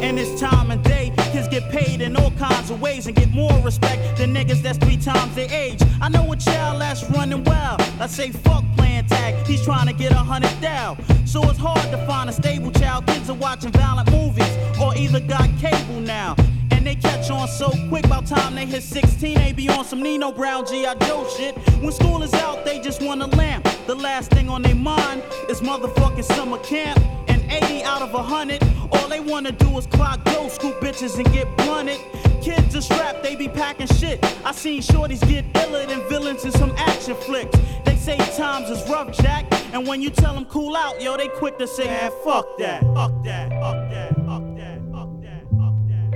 In 0.01 0.15
this 0.15 0.39
time 0.39 0.71
and 0.71 0.83
day, 0.83 1.13
kids 1.31 1.47
get 1.47 1.69
paid 1.69 2.01
in 2.01 2.15
all 2.15 2.31
kinds 2.31 2.71
of 2.71 2.81
ways 2.81 3.05
and 3.05 3.15
get 3.15 3.29
more 3.29 3.53
respect 3.59 4.17
than 4.17 4.33
niggas 4.33 4.63
that's 4.63 4.79
three 4.79 4.97
times 4.97 5.35
their 5.35 5.51
age. 5.51 5.79
I 6.01 6.09
know 6.09 6.31
a 6.31 6.35
child 6.35 6.81
that's 6.81 7.03
running 7.11 7.43
wild. 7.43 7.81
I 7.99 8.07
say 8.07 8.31
fuck 8.31 8.63
playing 8.75 9.05
tag, 9.05 9.45
he's 9.45 9.63
trying 9.63 9.85
to 9.85 9.93
get 9.93 10.11
a 10.11 10.15
hundred 10.15 10.59
down. 10.61 10.97
So 11.27 11.47
it's 11.47 11.59
hard 11.59 11.91
to 11.91 11.97
find 12.07 12.27
a 12.27 12.33
stable 12.33 12.71
child. 12.71 13.05
Kids 13.05 13.29
are 13.29 13.35
watching 13.35 13.71
violent 13.71 14.11
movies 14.11 14.57
or 14.81 14.95
either 14.97 15.19
got 15.19 15.47
cable 15.59 15.99
now. 15.99 16.35
And 16.71 16.87
they 16.87 16.95
catch 16.95 17.29
on 17.29 17.47
so 17.47 17.69
quick, 17.89 18.09
by 18.09 18.21
time 18.21 18.55
they 18.55 18.65
hit 18.65 18.81
16, 18.81 19.35
they 19.35 19.51
be 19.51 19.69
on 19.69 19.85
some 19.85 20.01
Nino 20.01 20.31
Brown 20.31 20.65
G.I. 20.65 20.95
Joe 21.05 21.27
shit. 21.37 21.55
When 21.83 21.91
school 21.91 22.23
is 22.23 22.33
out, 22.33 22.65
they 22.65 22.79
just 22.79 23.03
want 23.03 23.21
a 23.21 23.27
lamp. 23.27 23.67
The 23.85 23.95
last 23.95 24.31
thing 24.31 24.49
on 24.49 24.63
their 24.63 24.75
mind 24.75 25.21
is 25.49 25.61
motherfucking 25.61 26.23
summer 26.23 26.57
camp. 26.59 27.18
And 27.49 27.63
80 27.63 27.83
out 27.83 28.01
of 28.01 28.13
100, 28.13 28.63
all 28.91 29.07
they 29.07 29.19
wanna 29.19 29.51
do 29.51 29.77
is 29.77 29.87
clock 29.87 30.23
dough, 30.23 30.49
scoop 30.49 30.79
bitches 30.79 31.15
and 31.17 31.31
get 31.33 31.47
blunted. 31.57 31.99
Kids 32.41 32.75
are 32.75 32.81
strapped, 32.81 33.23
they 33.23 33.35
be 33.35 33.47
packing 33.47 33.87
shit. 33.87 34.23
I 34.45 34.51
seen 34.51 34.81
shorties 34.81 35.27
get 35.27 35.45
iller 35.65 35.85
than 35.85 36.07
villains 36.09 36.45
in 36.45 36.51
some 36.51 36.71
action 36.77 37.15
flicks. 37.15 37.57
They 37.85 37.95
say 37.95 38.17
times 38.37 38.69
is 38.69 38.87
rough, 38.89 39.11
Jack. 39.11 39.45
And 39.73 39.87
when 39.87 40.01
you 40.01 40.09
tell 40.09 40.33
them 40.33 40.45
cool 40.45 40.75
out, 40.75 41.01
yo, 41.01 41.17
they 41.17 41.27
quick 41.27 41.57
to 41.57 41.67
say, 41.67 41.85
man, 41.85 42.11
fuck 42.23 42.45
that, 42.59 42.81
fuck 42.93 43.23
that, 43.23 43.49
fuck 43.49 43.89
that, 43.89 44.15
fuck 44.25 44.55
that, 44.55 44.79
fuck 44.91 45.21
that, 45.21 45.43
fuck 45.57 45.75
that. 45.87 46.11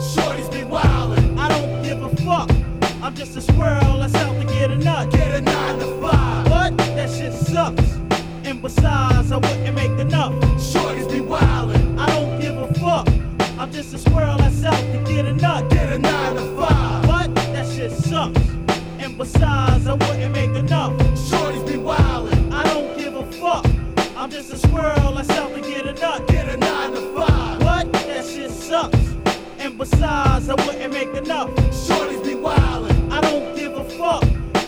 Shorties 0.00 0.50
be 0.50 0.60
wildin', 0.60 1.38
I 1.38 1.48
don't 1.48 1.82
give 1.82 2.02
a 2.02 2.16
fuck. 2.24 2.50
I'm 3.02 3.16
just 3.16 3.36
a 3.36 3.40
squirrel 3.40 3.98
that's 3.98 4.14
out 4.14 4.40
to 4.40 4.46
get 4.46 4.70
a 4.70 4.76
nut. 4.76 5.10
Get 5.10 5.34
a 5.34 5.40
nine 5.40 5.78
to 5.80 6.00
five. 6.00 6.48
What? 6.48 6.76
That 6.78 7.10
shit 7.10 7.32
sucks. 7.32 8.11
And 8.52 8.60
besides, 8.60 9.32
I 9.32 9.36
wouldn't 9.36 9.74
make 9.74 9.98
enough. 9.98 10.34
Shorties 10.60 11.10
be 11.10 11.20
wildin', 11.20 11.98
I 11.98 12.04
don't 12.04 12.38
give 12.38 12.54
a 12.54 12.66
fuck. 12.74 13.08
I'm 13.58 13.72
just 13.72 13.94
a 13.94 13.98
squirrel 13.98 14.36
that's 14.36 14.62
out 14.62 14.78
to 14.92 15.02
get 15.10 15.24
a 15.24 15.32
nut. 15.32 15.70
Get 15.70 15.90
a 15.90 15.98
nine 15.98 16.36
to 16.36 16.44
five. 16.60 17.08
What? 17.08 17.34
That 17.34 17.66
shit 17.66 17.90
sucks. 17.90 18.38
And 18.98 19.16
besides, 19.16 19.86
I 19.86 19.94
wouldn't 19.94 20.34
make 20.34 20.50
enough. 20.50 20.92
Shorties 21.16 21.66
be 21.66 21.78
wildin', 21.78 22.52
I 22.52 22.62
don't 22.64 22.94
give 22.98 23.14
a 23.16 23.24
fuck. 23.32 23.64
I'm 24.18 24.28
just 24.30 24.52
a 24.52 24.58
squirrel 24.58 25.14
that's 25.14 25.30
out 25.30 25.54
to 25.54 25.60
get 25.62 25.86
a 25.86 25.94
nut. 25.94 26.28
Get 26.28 26.46
a 26.50 26.58
nine 26.58 26.92
to 26.92 27.00
five. 27.16 27.62
What? 27.62 27.90
That 27.90 28.26
shit 28.26 28.50
sucks. 28.50 29.14
And 29.60 29.78
besides, 29.78 30.50
I 30.50 30.54
wouldn't 30.66 30.92
make 30.92 31.14
enough. 31.16 31.48
Shorties 31.86 32.22
be 32.22 32.34
wildin', 32.34 33.10
I 33.10 33.22
don't 33.22 33.56
give 33.56 33.72
a 33.72 33.84
fuck. 33.96 34.24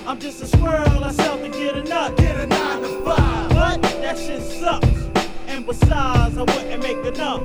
I'm 0.06 0.18
just 0.18 0.42
a 0.42 0.46
squirrel 0.46 1.00
that's 1.00 1.18
out 1.18 1.42
to 1.42 1.50
get 1.50 1.76
a 1.76 1.82
nut. 1.82 2.16
Get 2.16 2.40
a 2.40 2.46
nine 2.46 2.80
to 2.80 3.04
five. 3.04 3.33
That 4.14 4.22
shit 4.22 4.42
sucks. 4.42 4.86
And 5.48 5.66
besides, 5.66 6.38
I 6.38 6.42
wouldn't 6.42 6.82
make 6.84 7.04
enough. 7.04 7.42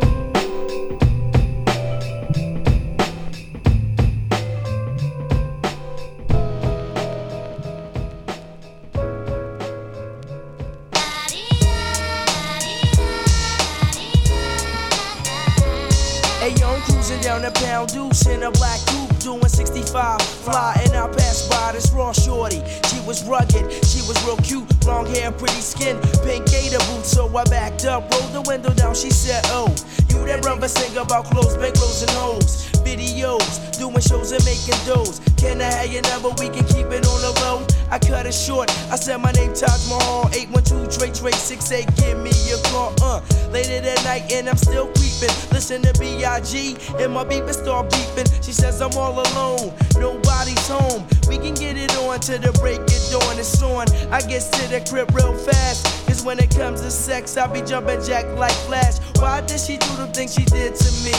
Hey 16.39 16.53
I'm 16.63 16.81
cruising 16.83 17.21
down 17.21 17.41
the 17.41 17.51
pound 17.55 17.89
deuce 17.93 18.27
in 18.27 18.43
a 18.43 18.51
black 18.51 18.79
coupe, 18.85 18.98
doing 19.19 19.47
65. 19.47 20.21
Fly 20.21 20.81
and 20.85 20.95
I 20.95 21.07
pass 21.07 21.47
by 21.47 21.73
this 21.73 21.91
raw 21.91 22.11
shorty. 22.11 22.63
She 22.87 22.99
was 23.05 23.27
rugged, 23.27 23.71
she 23.85 24.01
was 24.07 24.17
real 24.25 24.37
cute, 24.37 24.67
long 24.85 25.05
hair, 25.05 25.31
pretty 25.31 25.61
skin, 25.61 25.99
pink 26.23 26.49
gator 26.49 26.79
boots. 26.89 27.11
So 27.11 27.27
I 27.35 27.43
backed 27.45 27.85
up, 27.85 28.11
rolled 28.11 28.33
the 28.33 28.41
window 28.47 28.73
down. 28.73 28.95
She 28.95 29.09
said, 29.09 29.43
Oh, 29.47 29.67
you 30.09 30.25
that 30.25 30.41
brother 30.41 30.67
sing 30.67 30.97
about 30.97 31.25
clothes, 31.25 31.57
bankrolls 31.57 32.01
and 32.01 32.11
hoes. 32.11 32.69
Videos, 32.83 33.77
doing 33.77 33.99
shows 33.99 34.31
and 34.31 34.43
making 34.45 34.79
doughs. 34.85 35.21
Can 35.37 35.61
I 35.61 35.71
have 35.71 35.91
your 35.91 36.01
number? 36.03 36.29
We 36.39 36.49
can 36.49 36.65
keep 36.65 36.87
it 36.87 37.05
on 37.05 37.21
the 37.21 37.33
low. 37.41 37.68
I 37.91 37.97
cut 37.97 38.25
it 38.25 38.33
short. 38.33 38.69
I 38.91 38.95
said 38.95 39.17
my 39.17 39.31
name 39.31 39.53
Taj 39.53 39.89
Mahal, 39.89 40.29
812 40.33 40.97
Trey 40.97 41.11
Trey 41.11 41.31
68. 41.31 41.95
Give 41.95 42.17
me 42.19 42.31
your 42.47 42.59
call, 42.69 42.93
uh. 43.01 43.21
Later 43.51 43.81
that 43.81 44.03
night 44.03 44.31
and 44.31 44.47
I'm 44.47 44.57
still 44.57 44.87
creeping. 44.93 45.33
Listen 45.51 45.81
to 45.81 45.93
B.I.G. 45.99 46.77
and 46.99 47.13
my 47.13 47.23
beeper 47.23 47.53
start 47.53 47.89
beeping. 47.89 48.27
She 48.45 48.51
says 48.53 48.81
I'm 48.81 48.93
all 48.97 49.19
alone, 49.19 49.73
nobody's 49.95 50.67
home. 50.67 51.05
We 51.27 51.37
can 51.37 51.55
get 51.55 51.77
it 51.77 51.95
on 51.97 52.19
to 52.21 52.37
the 52.37 52.51
break 52.61 52.81
it 52.81 53.03
dawn. 53.11 53.39
It's 53.39 53.61
on. 53.63 53.87
I 54.13 54.21
get 54.21 54.41
to 54.53 54.67
the 54.69 54.85
crib 54.87 55.13
real 55.15 55.33
fast. 55.33 56.05
Cause 56.07 56.23
when 56.23 56.39
it 56.39 56.55
comes 56.55 56.81
to 56.81 56.91
sex, 56.91 57.37
I 57.37 57.47
be 57.47 57.61
jumping 57.61 58.03
jack 58.03 58.25
like 58.37 58.53
Flash. 58.67 58.99
Why 59.17 59.41
did 59.41 59.59
she 59.59 59.77
do 59.77 59.95
the 59.95 60.07
things 60.07 60.33
she 60.33 60.45
did 60.45 60.75
to 60.75 60.91
me? 61.03 61.13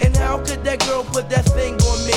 And 0.00 0.16
how 0.16 0.38
could 0.38 0.64
that 0.64 0.80
girl 0.86 1.04
put 1.04 1.28
that 1.30 1.44
thing 1.44 1.74
on 1.74 2.06
me? 2.06 2.14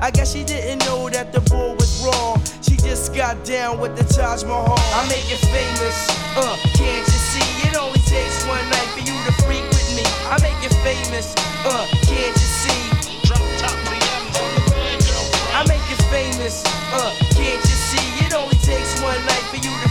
I 0.00 0.10
guess 0.10 0.32
she 0.32 0.44
didn't 0.44 0.78
know 0.86 1.10
that 1.10 1.32
the 1.32 1.40
boy 1.42 1.74
was 1.74 2.02
wrong. 2.04 2.40
Just 2.82 3.14
got 3.14 3.44
down 3.44 3.78
with 3.78 3.96
the 3.96 4.04
Taj 4.04 4.42
Mahal. 4.44 4.74
I 4.96 5.06
make 5.08 5.28
it 5.30 5.38
famous, 5.52 6.08
uh, 6.36 6.56
can't 6.74 7.06
you 7.06 7.20
see? 7.30 7.68
It 7.68 7.76
only 7.76 8.00
takes 8.00 8.44
one 8.46 8.64
night 8.70 8.88
for 8.96 9.00
you 9.00 9.14
to 9.26 9.32
freak 9.44 9.62
with 9.68 9.88
me. 9.94 10.02
I 10.26 10.40
make 10.42 10.58
it 10.64 10.72
famous, 10.82 11.34
uh, 11.64 11.86
can't 12.08 12.34
you 12.34 12.48
see? 12.60 12.82
Drop 13.28 13.40
top 13.58 13.76
I 15.52 15.64
make 15.68 15.84
it 15.92 16.00
famous, 16.08 16.64
uh, 16.96 17.12
can't 17.36 17.60
you 17.60 17.76
see? 17.88 18.24
It 18.24 18.32
only 18.32 18.56
takes 18.56 19.00
one 19.02 19.20
night 19.26 19.44
for 19.52 19.56
you 19.56 19.70
to 19.84 19.89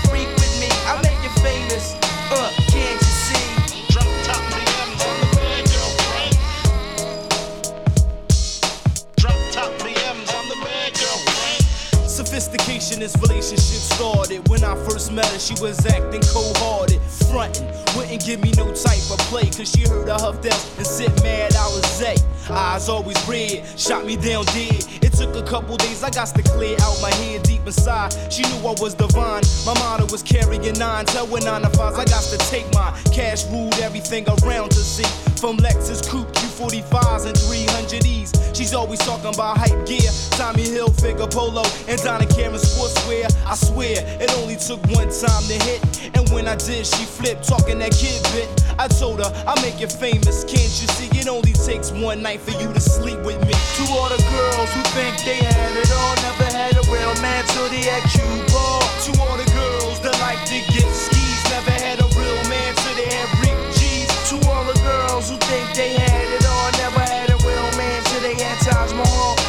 Sophistication 13.00 13.02
is 13.02 13.30
relationship 13.30 13.82
started. 13.96 14.48
When 14.50 14.64
I 14.64 14.76
first 14.88 15.12
met 15.12 15.26
her, 15.26 15.40
she 15.40 15.54
was 15.62 15.86
acting 15.86 16.22
cold 16.22 16.58
hearted, 16.58 17.00
frontin'. 17.30 17.68
Wouldn't 17.96 18.24
give 18.26 18.42
me 18.42 18.52
no 18.58 18.66
type 18.74 19.10
of 19.12 19.20
play, 19.30 19.50
cause 19.50 19.72
she 19.72 19.88
heard 19.88 20.10
I 20.10 20.20
huffed 20.20 20.46
out 20.46 20.66
and 20.78 20.86
sit 20.86 21.12
mad 21.24 21.56
I 21.56 21.66
was 21.68 21.90
Alizé. 22.00 22.50
Eyes 22.50 22.90
always 22.90 23.18
red, 23.28 23.64
shot 23.80 24.06
me 24.06 24.16
down 24.16 24.44
dead. 24.46 24.84
It 25.04 25.14
took 25.14 25.36
a 25.36 25.44
couple 25.44 25.78
days, 25.78 26.04
I 26.04 26.10
got 26.10 26.28
to 26.28 26.42
clear 26.42 26.76
out 26.82 27.00
my 27.02 27.14
head 27.16 27.44
deep 27.44 27.66
inside. 27.66 28.14
She 28.32 28.42
knew 28.44 28.68
I 28.68 28.74
was 28.82 28.96
divine. 28.96 29.44
My 29.66 29.74
motto 29.80 30.06
was 30.12 30.24
carrying 30.24 30.74
nine, 30.80 31.06
tell 31.06 31.28
when 31.28 31.44
nine 31.44 31.62
to 31.62 31.70
fives. 31.70 31.98
I 31.98 32.06
got 32.06 32.24
to 32.24 32.38
take 32.50 32.66
my 32.74 32.92
cash, 33.14 33.46
ruled 33.48 33.78
everything 33.80 34.26
around 34.44 34.72
to 34.72 34.80
see. 34.80 35.04
From 35.40 35.58
Lexus 35.58 36.08
Coupe, 36.08 36.32
Q45s, 36.34 37.26
and 37.28 37.36
300Es. 37.36 38.56
She's 38.56 38.74
always 38.74 39.00
talking 39.00 39.34
about 39.34 39.58
hype 39.58 39.86
gear, 39.86 40.12
Tommy 40.32 40.64
Hilfiger 40.64 41.32
polo, 41.32 41.64
and 41.88 42.02
Donna 42.02 42.26
Karan 42.26 42.60
sportswear. 42.60 43.32
I 43.46 43.56
swear, 43.56 44.04
it 44.20 44.30
only 44.38 44.58
took 44.58 44.82
one 44.88 45.08
time 45.08 45.44
to 45.48 45.58
hit. 45.64 45.80
And 46.18 46.28
when 46.32 46.48
I 46.48 46.56
did, 46.56 46.86
she 46.86 47.06
flipped, 47.20 47.48
talking 47.48 47.78
that 47.80 47.92
kid 47.92 48.24
bit. 48.32 48.48
I 48.80 48.88
told 48.88 49.20
her, 49.20 49.30
I'll 49.46 49.60
make 49.62 49.84
it 49.84 49.92
famous. 49.92 50.48
Can't 50.48 50.74
you 50.80 50.88
see? 50.96 51.12
It 51.20 51.28
only 51.28 51.54
takes 51.54 51.92
one 51.92 52.24
night 52.24 52.40
for 52.40 52.56
you 52.56 52.72
to 52.72 52.80
sleep 52.80 53.20
with 53.28 53.40
me. 53.44 53.54
To 53.54 53.84
all 53.92 54.08
the 54.08 54.22
girls 54.32 54.70
who 54.72 54.82
think 54.96 55.14
they 55.28 55.44
had 55.44 55.72
it 55.76 55.92
all, 55.92 56.16
never 56.24 56.48
had 56.56 56.74
a 56.80 56.84
real 56.88 57.14
man 57.20 57.44
till 57.52 57.68
they 57.68 57.84
had 57.84 58.04
cue 58.08 58.24
ball. 58.56 58.80
To 59.06 59.12
all 59.20 59.36
the 59.36 59.50
girls 59.52 60.00
that 60.02 60.16
like 60.24 60.40
to 60.48 60.58
get 60.72 60.88
skis, 60.88 61.42
never 61.52 61.76
had 61.76 62.00
a 62.00 62.08
real 62.16 62.42
man 62.48 62.72
till 62.80 62.96
they 62.96 63.12
had 63.12 63.30
Rick 63.44 63.60
G's. 63.76 64.10
To 64.32 64.36
all 64.50 64.64
the 64.64 64.80
girls 64.80 65.30
who 65.30 65.36
think 65.52 65.68
they 65.76 66.00
had 66.00 66.28
it 66.32 66.46
all, 66.48 66.72
never 66.80 67.04
had 67.04 67.30
a 67.30 67.38
real 67.44 67.70
man 67.76 68.00
till 68.08 68.24
they 68.24 68.36
had 68.40 68.58
Taj 68.64 68.94
Mahal. 68.94 69.40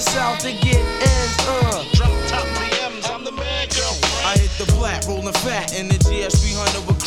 south 0.00 0.38
to 0.40 0.52
get 0.52 0.80
ends. 0.80 1.36
Uh. 1.48 1.84
Drop 1.92 2.12
top 2.28 2.46
BMs, 2.56 3.10
I'm 3.12 3.24
the 3.24 3.32
man, 3.32 3.68
girl. 3.68 3.94
I 4.24 4.36
hit 4.38 4.50
the 4.58 4.70
black, 4.72 5.06
rolling 5.06 5.32
fat 5.44 5.78
in 5.78 5.95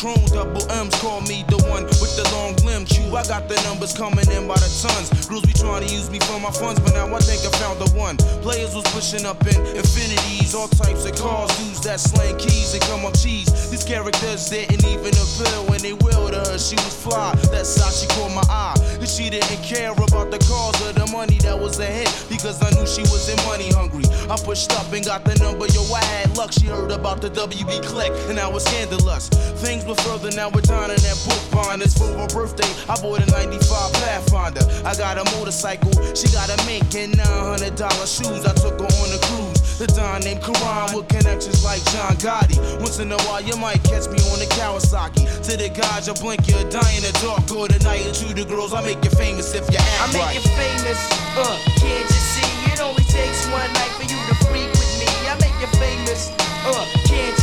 the 0.02 0.29
GS 0.40 0.46
300 0.46 0.54
with 0.54 0.68
chrome 0.68 0.70
double 0.70 0.72
M's. 0.72 0.94
Call 1.00 1.20
me 1.22 1.44
the 1.48 1.56
one 1.68 1.84
with 1.84 2.16
the 2.16 2.24
long 2.32 2.56
limb. 2.64 2.84
Q, 2.84 3.16
I 3.16 3.22
got 3.24 3.48
the 3.48 3.56
numbers 3.68 3.92
coming 3.92 4.28
in 4.30 4.48
by 4.48 4.54
the 4.54 4.70
tons. 4.80 5.28
Rules 5.28 5.44
be 5.44 5.52
trying 5.52 5.86
to 5.86 5.92
use 5.92 6.10
me 6.10 6.18
for 6.20 6.40
my 6.40 6.50
funds, 6.50 6.80
but 6.80 6.92
now 6.94 7.06
I 7.14 7.20
think 7.20 7.44
I 7.44 7.50
found 7.58 7.80
the 7.80 7.90
one. 7.96 8.16
Players 8.42 8.74
was 8.74 8.84
pushing 8.92 9.26
up 9.26 9.40
in 9.46 9.56
infinities, 9.76 10.54
all 10.54 10.68
types 10.68 11.04
of 11.04 11.14
cars, 11.16 11.50
dudes 11.58 11.80
that 11.82 12.00
slang 12.00 12.36
keys 12.38 12.74
and 12.74 12.82
come 12.84 13.04
up 13.04 13.14
cheese. 13.16 13.48
These 13.70 13.84
characters 13.84 14.48
didn't 14.48 14.84
even 14.84 15.12
appeal 15.14 15.64
when 15.68 15.80
they 15.80 15.92
willed 15.92 16.34
her. 16.34 16.58
She 16.58 16.76
was 16.76 16.94
fly, 16.94 17.34
that's 17.52 17.80
how 17.80 17.90
she 17.90 18.06
caught 18.16 18.32
my 18.32 18.44
eye. 18.48 18.76
Cause 18.98 19.14
she 19.14 19.30
didn't 19.30 19.62
care 19.62 19.92
about 19.92 20.30
the 20.30 20.38
cause 20.48 20.76
or 20.84 20.92
the 20.92 21.06
money 21.12 21.38
that 21.44 21.58
was 21.58 21.78
a 21.78 21.86
hit, 21.86 22.10
because 22.28 22.60
I 22.62 22.70
knew 22.76 22.86
she 22.86 23.02
was 23.02 23.28
in 23.28 23.38
money 23.46 23.70
hungry. 23.72 24.04
I 24.28 24.36
pushed 24.36 24.72
up 24.72 24.92
and 24.92 25.04
got 25.04 25.24
the 25.24 25.34
number, 25.36 25.66
yo, 25.72 25.82
I 25.92 26.04
had 26.04 26.36
luck. 26.36 26.52
She 26.52 26.66
heard 26.66 26.90
about 26.90 27.20
the 27.20 27.30
WB 27.30 27.82
click, 27.84 28.12
and 28.28 28.38
I 28.38 28.48
was 28.48 28.64
scandalous. 28.64 29.28
Things 29.62 29.84
were 29.84 29.94
further, 30.06 30.29
now 30.36 30.48
we're 30.50 30.60
down 30.62 30.90
in 30.90 31.00
that 31.00 31.18
book 31.26 31.42
bond. 31.50 31.82
It's 31.82 31.96
for 31.96 32.06
her 32.06 32.28
birthday, 32.28 32.68
I 32.88 32.94
bought 33.00 33.22
a 33.22 33.26
95 33.30 33.92
Pathfinder. 33.94 34.64
I 34.84 34.94
got 34.96 35.18
a 35.18 35.24
motorcycle, 35.36 35.92
she 36.14 36.28
got 36.32 36.50
a 36.50 36.58
mink 36.66 36.94
and 36.94 37.14
$900 37.14 37.80
shoes. 38.04 38.44
I 38.44 38.52
took 38.54 38.78
her 38.78 38.90
on 38.90 39.08
a 39.10 39.20
cruise. 39.26 39.78
The 39.80 39.86
Don 39.96 40.20
named 40.20 40.44
Karan 40.44 40.92
with 40.92 41.08
connections 41.08 41.64
like 41.64 41.80
John 41.88 42.12
Gotti. 42.20 42.60
Once 42.84 42.98
in 42.98 43.10
a 43.10 43.16
while, 43.24 43.40
you 43.40 43.56
might 43.56 43.82
catch 43.82 44.12
me 44.12 44.20
on 44.28 44.38
the 44.38 44.48
Kawasaki. 44.52 45.24
To 45.48 45.56
the 45.56 45.72
guys, 45.72 46.08
I 46.08 46.12
blink, 46.20 46.44
you'll 46.44 46.68
die 46.68 46.92
in 47.00 47.02
the 47.02 47.16
dark. 47.24 47.48
Or 47.56 47.66
the 47.66 47.80
night, 47.80 48.04
and 48.04 48.14
to 48.14 48.34
the 48.34 48.44
girls, 48.44 48.74
I 48.74 48.84
make 48.84 49.02
you 49.02 49.10
famous 49.16 49.54
if 49.56 49.64
you 49.72 49.80
act 49.80 50.04
I 50.04 50.06
make 50.12 50.20
right. 50.20 50.34
you 50.36 50.44
famous, 50.52 51.00
uh, 51.32 51.56
can't 51.80 52.04
you 52.04 52.20
see? 52.20 52.50
It 52.68 52.80
only 52.84 53.08
takes 53.08 53.48
one 53.48 53.72
night 53.72 53.92
for 53.96 54.04
you 54.04 54.20
to 54.20 54.34
freak 54.44 54.68
with 54.68 54.92
me. 55.00 55.08
I 55.24 55.34
make 55.40 55.56
you 55.64 55.70
famous, 55.80 56.28
uh, 56.68 56.84
can't 57.08 57.39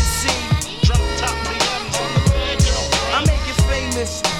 you 3.97 4.36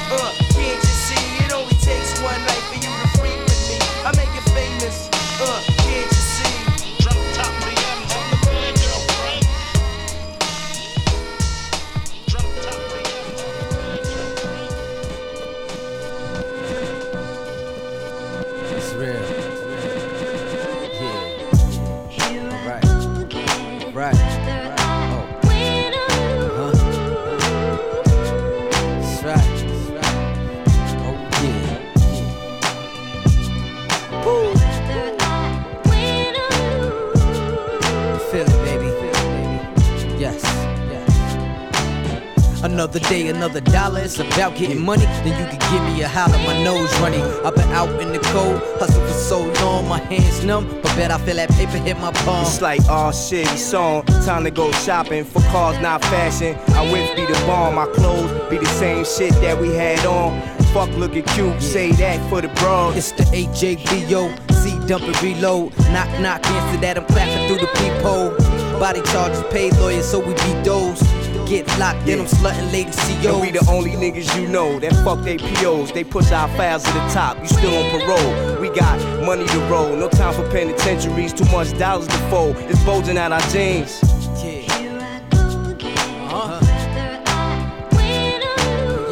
Another 42.78 43.00
day, 43.00 43.28
another 43.28 43.60
dollar. 43.60 44.02
It's 44.02 44.20
about 44.20 44.56
getting 44.56 44.80
money. 44.80 45.02
Then 45.02 45.30
you 45.30 45.50
can 45.50 45.58
give 45.72 45.82
me 45.82 46.04
a 46.04 46.08
holler. 46.08 46.38
My 46.46 46.64
nose 46.64 46.96
running. 47.00 47.24
I've 47.44 47.56
been 47.56 47.72
out 47.72 47.90
in 48.00 48.14
the 48.14 48.20
cold, 48.20 48.62
hustle 48.78 49.04
for 49.04 49.14
so 49.14 49.52
long. 49.64 49.88
My 49.88 49.98
hands 49.98 50.46
numb, 50.46 50.68
but 50.84 50.96
bet 50.96 51.10
I 51.10 51.18
feel 51.18 51.38
that 51.38 51.50
paper 51.50 51.80
hit 51.80 51.98
my 51.98 52.12
palm. 52.12 52.46
It's 52.46 52.62
like, 52.62 52.82
oh 52.88 53.12
shit, 53.12 53.52
it's 53.52 53.74
on. 53.74 54.06
Time 54.28 54.44
to 54.44 54.52
go 54.52 54.72
shopping 54.74 55.26
for 55.26 55.42
cars, 55.50 55.82
not 55.82 56.04
fashion. 56.04 56.56
I 56.76 56.84
whip 56.92 57.16
be 57.16 57.26
the 57.26 57.34
bomb, 57.48 57.74
my 57.74 57.88
clothes 57.96 58.30
be 58.48 58.60
the 58.60 58.68
same 58.68 59.04
shit 59.06 59.34
that 59.42 59.60
we 59.60 59.74
had 59.74 60.06
on. 60.06 60.40
Fuck 60.72 60.92
looking 60.98 61.24
cute, 61.24 61.60
say 61.60 61.94
that 61.94 62.30
for 62.30 62.42
the 62.42 62.50
bros. 62.60 62.96
It's 62.96 63.12
the 63.12 63.24
AJBO, 63.24 64.54
C 64.54 64.88
dump 64.88 65.04
and 65.04 65.24
reload. 65.24 65.76
Knock, 65.90 66.20
knock, 66.20 66.46
answer 66.46 66.80
that, 66.82 67.00
I'm 67.00 67.08
clapping 67.08 67.48
through 67.48 67.58
the 67.58 67.74
peephole. 67.74 68.80
Body 68.80 69.02
charges, 69.02 69.42
paid 69.52 69.74
lawyers, 69.78 70.08
so 70.08 70.20
we 70.20 70.36
beat 70.36 70.64
those. 70.64 71.02
Get 71.48 71.66
locked 71.80 72.10
in, 72.10 72.20
I'm 72.20 72.26
slutting 72.26 72.74
lady 72.74 72.92
CEOs. 72.92 73.26
And 73.26 73.40
we 73.40 73.52
the 73.52 73.66
only 73.72 73.92
niggas 73.92 74.36
you 74.38 74.50
know 74.50 74.80
that 74.80 74.92
fuck 75.06 75.24
they 75.24 75.38
POs. 75.38 75.94
They 75.94 76.04
push 76.04 76.30
our 76.34 76.50
files 76.58 76.84
to 76.84 76.92
the 76.92 77.08
top. 77.08 77.40
You 77.40 77.48
still 77.48 77.74
on 77.74 77.90
parole. 77.90 78.60
We 78.60 78.68
got 78.68 79.00
money 79.26 79.46
to 79.46 79.60
roll. 79.70 79.96
No 79.96 80.10
time 80.10 80.34
for 80.34 80.44
penitentiaries. 80.52 81.32
Too 81.32 81.46
much 81.46 81.72
dollars 81.80 82.08
to 82.08 82.18
fold. 82.30 82.58
It's 82.58 82.84
bulging 82.84 83.18
out 83.18 83.32
our 83.32 83.40
jeans. 83.50 84.02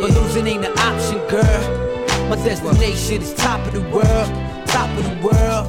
But 0.01 0.11
losing 0.11 0.47
ain't 0.47 0.65
an 0.65 0.77
option, 0.77 1.19
girl. 1.29 2.27
My 2.27 2.36
destination 2.36 3.21
is 3.21 3.33
top 3.36 3.65
of 3.65 3.71
the 3.71 3.81
world, 3.89 4.67
top 4.67 4.89
of 4.97 5.05
the 5.05 5.15
world. 5.25 5.67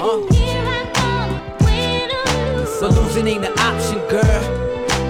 Uh-huh. 0.00 0.34
So 2.80 2.88
losing 2.88 3.28
ain't 3.28 3.44
an 3.44 3.56
option, 3.56 3.98
girl. 4.08 4.53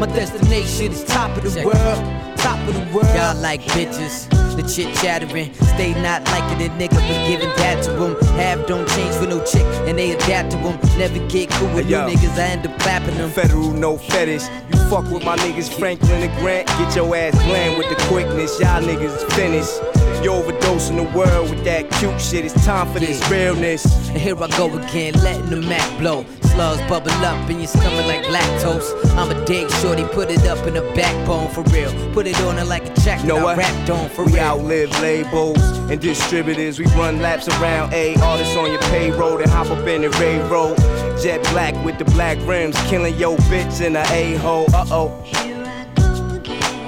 My 0.00 0.06
destination 0.06 0.92
is 0.92 1.04
top 1.04 1.36
of 1.36 1.42
the 1.44 1.64
world, 1.64 2.36
top 2.36 2.58
of 2.68 2.74
the 2.74 2.94
world. 2.94 3.14
Y'all 3.14 3.40
like 3.40 3.62
bitches. 3.62 4.28
The 4.54 4.62
chit 4.62 4.94
chattering, 5.02 5.52
stay 5.54 6.00
not 6.00 6.22
liking 6.26 6.64
a 6.64 6.70
nigga, 6.74 6.94
but 6.94 7.26
giving 7.26 7.48
that 7.56 7.82
to 7.84 7.90
them. 7.90 8.14
Have 8.36 8.64
don't 8.68 8.88
change 8.90 9.12
for 9.16 9.26
no 9.26 9.44
chick, 9.44 9.66
and 9.88 9.98
they 9.98 10.12
adapt 10.12 10.52
to 10.52 10.56
them. 10.58 10.78
Never 10.96 11.18
get 11.26 11.50
cool 11.50 11.74
with 11.74 11.86
Hey, 11.86 12.06
new 12.06 12.14
niggas, 12.14 12.38
I 12.38 12.42
end 12.50 12.64
up 12.64 12.78
clapping 12.78 13.16
them. 13.16 13.30
Federal, 13.30 13.72
no 13.72 13.96
fetish. 13.96 14.44
You 14.72 14.78
fuck 14.88 15.10
with 15.10 15.24
my 15.24 15.36
niggas 15.38 15.76
Franklin 15.76 16.22
and 16.22 16.38
Grant. 16.38 16.68
Get 16.68 16.94
your 16.94 17.16
ass 17.16 17.34
bland 17.42 17.78
with 17.78 17.88
the 17.88 17.96
quickness. 18.04 18.60
Y'all 18.60 18.80
niggas 18.80 19.16
is 19.16 19.34
finished. 19.34 19.74
You 20.22 20.30
overdosing 20.30 20.96
the 20.96 21.18
world 21.18 21.50
with 21.50 21.64
that 21.64 21.90
cute 21.98 22.20
shit. 22.20 22.44
It's 22.44 22.64
time 22.64 22.92
for 22.92 23.00
this 23.00 23.28
realness. 23.28 23.84
And 24.10 24.18
here 24.18 24.40
I 24.40 24.46
go 24.56 24.72
again, 24.78 25.14
letting 25.14 25.50
the 25.50 25.62
Mac 25.62 25.98
blow. 25.98 26.24
Slugs 26.54 26.80
bubble 26.88 27.10
up 27.24 27.50
in 27.50 27.58
your 27.58 27.66
stomach 27.66 28.06
like 28.06 28.24
lactose. 28.26 28.88
I'm 29.16 29.28
a 29.30 29.44
dig 29.44 29.68
shorty, 29.82 30.04
put 30.04 30.30
it 30.30 30.46
up 30.46 30.64
in 30.68 30.76
a 30.76 30.82
backbone 30.94 31.48
for 31.50 31.62
real. 31.74 31.90
Put 32.12 32.28
it 32.28 32.40
on 32.42 32.58
it 32.58 32.64
like 32.66 32.86
a 32.86 32.94
track 33.00 33.24
Know 33.24 33.34
that 33.34 33.40
I 33.40 33.44
what? 33.44 33.56
rapped 33.56 33.90
on 33.90 34.08
for 34.08 34.24
we 34.24 34.34
real. 34.34 34.42
outlive 34.44 34.90
labels 35.00 35.58
and 35.90 36.00
distributors. 36.00 36.78
We 36.78 36.86
run 36.94 37.20
laps 37.20 37.48
around 37.48 37.92
A 37.92 38.14
artists 38.22 38.56
on 38.56 38.70
your 38.70 38.80
payroll 38.82 39.38
and 39.42 39.50
hop 39.50 39.66
up 39.70 39.84
in 39.88 40.02
the 40.02 40.10
railroad. 40.10 40.78
Jet 41.20 41.42
black 41.50 41.74
with 41.84 41.98
the 41.98 42.04
black 42.04 42.38
rims, 42.46 42.76
killing 42.88 43.16
your 43.16 43.36
bitch 43.50 43.84
in 43.84 43.96
a 43.96 44.04
a 44.12 44.36
hole. 44.38 44.66
Uh 44.72 44.86
oh. 44.90 45.08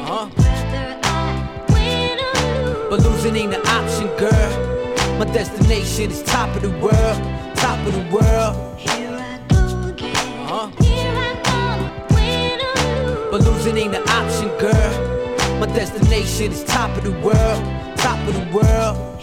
Uh-huh. 0.08 0.28
But 2.88 3.00
losing 3.00 3.34
ain't 3.34 3.52
an 3.52 3.66
option, 3.66 4.06
girl. 4.16 5.18
My 5.18 5.24
destination 5.24 6.12
is 6.12 6.22
top 6.22 6.54
of 6.54 6.62
the 6.62 6.70
world, 6.70 7.56
top 7.56 7.84
of 7.84 7.92
the 7.94 8.14
world. 8.14 8.62
But 13.36 13.44
losing 13.44 13.76
ain't 13.76 13.94
an 13.94 14.08
option, 14.08 14.48
girl. 14.56 15.58
My 15.60 15.66
destination 15.66 16.52
is 16.52 16.64
top 16.64 16.96
of 16.96 17.04
the 17.04 17.12
world, 17.20 17.98
top 17.98 18.18
of 18.26 18.32
the 18.32 18.56
world. 18.56 19.15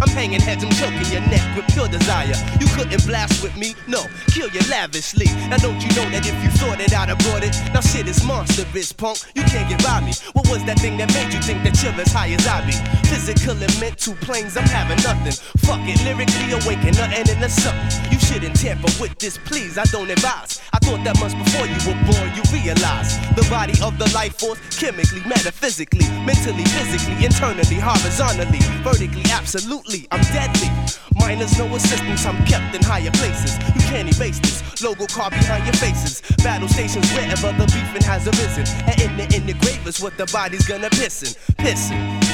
I'm 0.00 0.08
hanging 0.08 0.40
heads, 0.40 0.64
I'm 0.64 0.70
choking 0.70 1.12
your 1.12 1.20
neck 1.28 1.56
with 1.56 1.66
pure 1.74 1.88
desire. 1.88 2.34
Couldn't 2.78 3.06
blast 3.08 3.42
with 3.42 3.56
me, 3.56 3.74
no, 3.88 4.06
kill 4.30 4.48
you 4.50 4.60
lavishly. 4.70 5.26
Now 5.50 5.56
don't 5.56 5.82
you 5.82 5.90
know 5.98 6.06
that 6.14 6.22
if 6.22 6.38
you 6.44 6.50
thought 6.62 6.78
it, 6.78 6.94
I'd 6.94 7.10
have 7.10 7.18
it. 7.42 7.74
Now 7.74 7.80
shit 7.80 8.06
is 8.06 8.22
monstrous, 8.22 8.92
punk. 8.92 9.18
You 9.34 9.42
can't 9.42 9.68
get 9.68 9.82
by 9.82 9.98
me. 9.98 10.12
What 10.32 10.46
was 10.46 10.62
that 10.62 10.78
thing 10.78 10.96
that 10.98 11.10
made 11.12 11.34
you 11.34 11.42
think 11.42 11.66
that 11.66 11.74
you're 11.82 11.90
as 11.98 12.12
high 12.14 12.30
as 12.30 12.46
I 12.46 12.62
be? 12.62 12.78
Physical 13.10 13.58
and 13.58 13.74
mental 13.82 14.14
planes, 14.22 14.56
I'm 14.56 14.62
having 14.70 15.02
nothing. 15.02 15.34
Fuck 15.66 15.82
it, 15.90 15.98
lyrically 16.06 16.54
awaken, 16.54 16.94
nothing 16.94 17.26
in 17.26 17.40
the 17.42 17.50
sun. 17.50 17.74
You 18.14 18.18
shouldn't 18.22 18.54
tamper 18.54 18.94
with 19.02 19.18
this, 19.18 19.42
please. 19.42 19.76
I 19.76 19.82
don't 19.90 20.08
advise. 20.08 20.62
I 20.70 20.78
thought 20.78 21.02
that 21.02 21.18
much 21.18 21.34
before 21.34 21.66
you 21.66 21.82
were 21.82 21.98
born. 22.06 22.30
You 22.38 22.46
realize 22.54 23.18
the 23.34 23.42
body 23.50 23.74
of 23.82 23.98
the 23.98 24.06
life 24.14 24.38
force, 24.38 24.62
chemically, 24.78 25.26
metaphysically, 25.26 26.06
mentally, 26.22 26.62
physically, 26.78 27.26
internally, 27.26 27.82
horizontally, 27.82 28.62
vertically, 28.86 29.26
absolutely. 29.34 30.06
I'm 30.14 30.22
deadly. 30.30 30.70
Miners, 31.18 31.58
no 31.58 31.66
assistance. 31.74 32.24
I'm 32.24 32.38
kept 32.46 32.67
in 32.74 32.82
higher 32.82 33.10
places. 33.12 33.58
You 33.74 33.82
can't 33.90 34.08
erase 34.08 34.38
this 34.40 34.82
logo 34.82 35.06
car 35.06 35.30
behind 35.30 35.64
your 35.66 35.74
faces. 35.74 36.22
Battle 36.42 36.68
stations 36.68 37.10
wherever 37.12 37.52
the 37.52 37.66
beefing 37.66 38.06
has 38.08 38.26
arisen. 38.26 38.64
And 38.88 39.00
in 39.00 39.16
the 39.16 39.36
in 39.36 39.46
the 39.46 39.54
grave 39.54 39.86
is 39.86 40.00
what 40.00 40.16
the 40.16 40.26
body's 40.26 40.66
gonna 40.66 40.90
piss 40.90 41.18
pissin', 41.18 41.34
pissin'. 41.56 42.27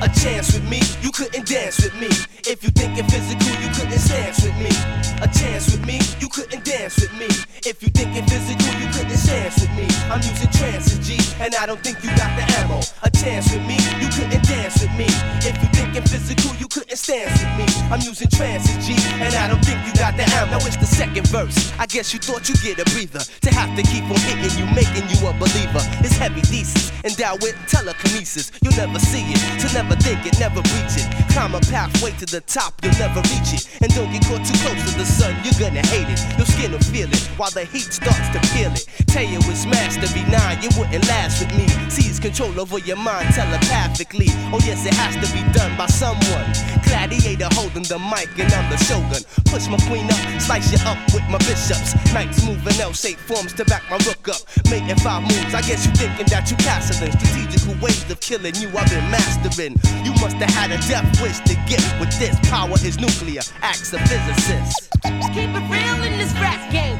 A 0.00 0.08
chance 0.08 0.54
with 0.54 0.62
me, 0.70 0.80
you 1.02 1.10
couldn't 1.10 1.46
dance 1.46 1.82
with 1.82 1.94
me. 1.98 2.06
If 2.46 2.62
you 2.62 2.70
thinking 2.70 3.04
physical, 3.10 3.50
you 3.58 3.68
couldn't 3.74 3.98
dance 4.06 4.42
with 4.46 4.54
me. 4.62 4.70
A 5.18 5.26
chance 5.26 5.72
with 5.74 5.84
me, 5.84 5.98
you 6.20 6.28
couldn't 6.28 6.64
dance 6.64 7.00
with 7.00 7.12
me. 7.18 7.26
If 7.66 7.82
you 7.82 7.90
thinking 7.90 8.24
physical, 8.30 8.70
you 8.78 8.86
couldn't 8.94 9.18
dance 9.26 9.58
with 9.58 9.74
me. 9.74 9.90
I'm 10.06 10.22
using 10.22 10.50
trances, 10.54 11.02
G, 11.02 11.18
and 11.42 11.54
I 11.56 11.66
don't 11.66 11.82
think 11.82 11.98
you 12.04 12.10
got 12.14 12.30
the 12.38 12.46
ammo. 12.62 12.78
A 13.02 13.10
chance 13.10 13.50
with 13.50 13.66
me, 13.66 13.74
you 13.98 14.06
couldn't 14.14 14.46
dance 14.46 14.80
with 14.80 14.94
me. 14.94 15.10
If 15.42 15.58
you 15.58 15.68
thinking 15.74 16.06
physical, 16.06 16.54
you 16.56 16.68
couldn't 16.68 16.94
dance 16.94 17.34
with 17.42 17.52
me. 17.58 17.66
I'm 17.90 18.00
using 18.00 18.30
trances, 18.30 18.78
G, 18.86 18.94
and 19.18 19.34
I 19.34 19.48
don't 19.50 19.64
think 19.66 19.82
you 19.82 19.92
got 19.98 20.14
the 20.16 20.22
ammo. 20.38 20.58
Now 20.58 20.62
it's 20.62 20.78
the 20.78 20.86
second 20.86 21.26
verse. 21.26 21.74
I 21.78 21.86
guess 21.86 22.14
you 22.14 22.20
thought 22.20 22.48
you'd 22.48 22.62
get 22.62 22.78
a 22.78 22.86
breather. 22.94 23.20
To 23.20 23.50
have 23.50 23.74
to 23.74 23.82
keep 23.82 24.06
on 24.06 24.20
hitting 24.30 24.54
you, 24.54 24.66
making 24.78 25.10
you 25.10 25.18
a 25.26 25.34
believer. 25.34 25.82
It's 26.06 26.16
heavy 26.16 26.40
thesis, 26.46 26.94
endowed 27.02 27.42
with 27.42 27.58
telekinesis. 27.66 28.52
You'll 28.62 28.78
never 28.78 29.00
see 29.00 29.26
it, 29.26 29.42
to 29.60 29.66
never 29.74 29.87
think 29.96 30.26
it, 30.26 30.38
never 30.38 30.60
reach 30.74 30.98
it. 30.98 31.06
Climb 31.32 31.54
a 31.54 31.60
pathway 31.60 32.12
to 32.18 32.26
the 32.26 32.40
top, 32.42 32.74
you'll 32.82 32.98
never 32.98 33.20
reach 33.30 33.54
it. 33.54 33.68
And 33.80 33.92
don't 33.94 34.10
get 34.10 34.24
caught 34.26 34.44
too 34.44 34.58
close 34.60 34.80
to 34.90 34.92
the 34.98 35.06
sun, 35.06 35.34
you're 35.44 35.58
gonna 35.58 35.84
hate 35.86 36.08
it. 36.08 36.20
Your 36.36 36.46
skin 36.46 36.72
will 36.72 36.84
feel 36.90 37.08
it 37.08 37.22
while 37.38 37.50
the 37.50 37.64
heat 37.64 37.92
starts 37.92 38.28
to 38.34 38.40
peel 38.52 38.72
it. 38.72 38.84
Tell 39.06 39.24
you 39.24 39.38
it's 39.48 39.64
master 39.66 40.08
benign, 40.12 40.60
you 40.62 40.70
wouldn't 40.76 41.06
last 41.08 41.40
with 41.40 41.54
me. 41.56 41.66
Seize 41.88 42.18
control 42.18 42.60
over 42.60 42.78
your 42.78 42.96
mind 42.96 43.32
telepathically. 43.34 44.28
Oh, 44.52 44.60
yes, 44.64 44.84
it 44.84 44.94
has 44.94 45.14
to 45.16 45.28
be 45.32 45.40
done 45.52 45.76
by 45.78 45.86
someone. 45.86 46.46
Gladiator 46.84 47.48
holding 47.52 47.84
the 47.84 47.98
mic, 47.98 48.28
and 48.38 48.52
I'm 48.52 48.68
the 48.70 48.76
shogun. 48.76 49.22
Push 49.46 49.68
my 49.68 49.78
queen 49.86 50.10
up, 50.10 50.20
slice 50.40 50.72
you 50.72 50.78
up 50.84 50.98
with 51.14 51.24
my 51.30 51.38
bishops. 51.46 51.94
Knights 52.12 52.44
moving 52.44 52.80
L 52.80 52.92
shaped 52.92 53.20
forms 53.20 53.52
to 53.54 53.64
back 53.64 53.82
my 53.90 53.96
rook 54.04 54.28
up. 54.28 54.42
Making 54.70 54.98
five 55.00 55.22
moves, 55.22 55.54
I 55.54 55.62
guess 55.62 55.86
you 55.86 55.92
thinking 55.94 56.26
that 56.26 56.50
you 56.50 56.56
castling. 56.58 57.14
Strategical 57.14 57.74
ways 57.80 58.10
of 58.10 58.20
killing 58.20 58.54
you, 58.56 58.68
I've 58.76 58.90
been 58.90 59.06
mastering. 59.10 59.77
You 60.04 60.12
must 60.20 60.36
have 60.36 60.50
had 60.50 60.70
a 60.70 60.78
death 60.88 61.08
wish 61.22 61.38
to 61.40 61.54
get 61.66 61.82
with 62.00 62.12
this. 62.18 62.38
Power 62.48 62.76
is 62.84 62.98
nuclear, 62.98 63.42
acts 63.62 63.92
a 63.92 63.98
physicist. 64.06 64.90
Keep 65.34 65.54
it 65.54 65.66
real 65.70 66.02
in 66.04 66.18
this 66.18 66.32
rap 66.40 66.58
game. 66.72 66.98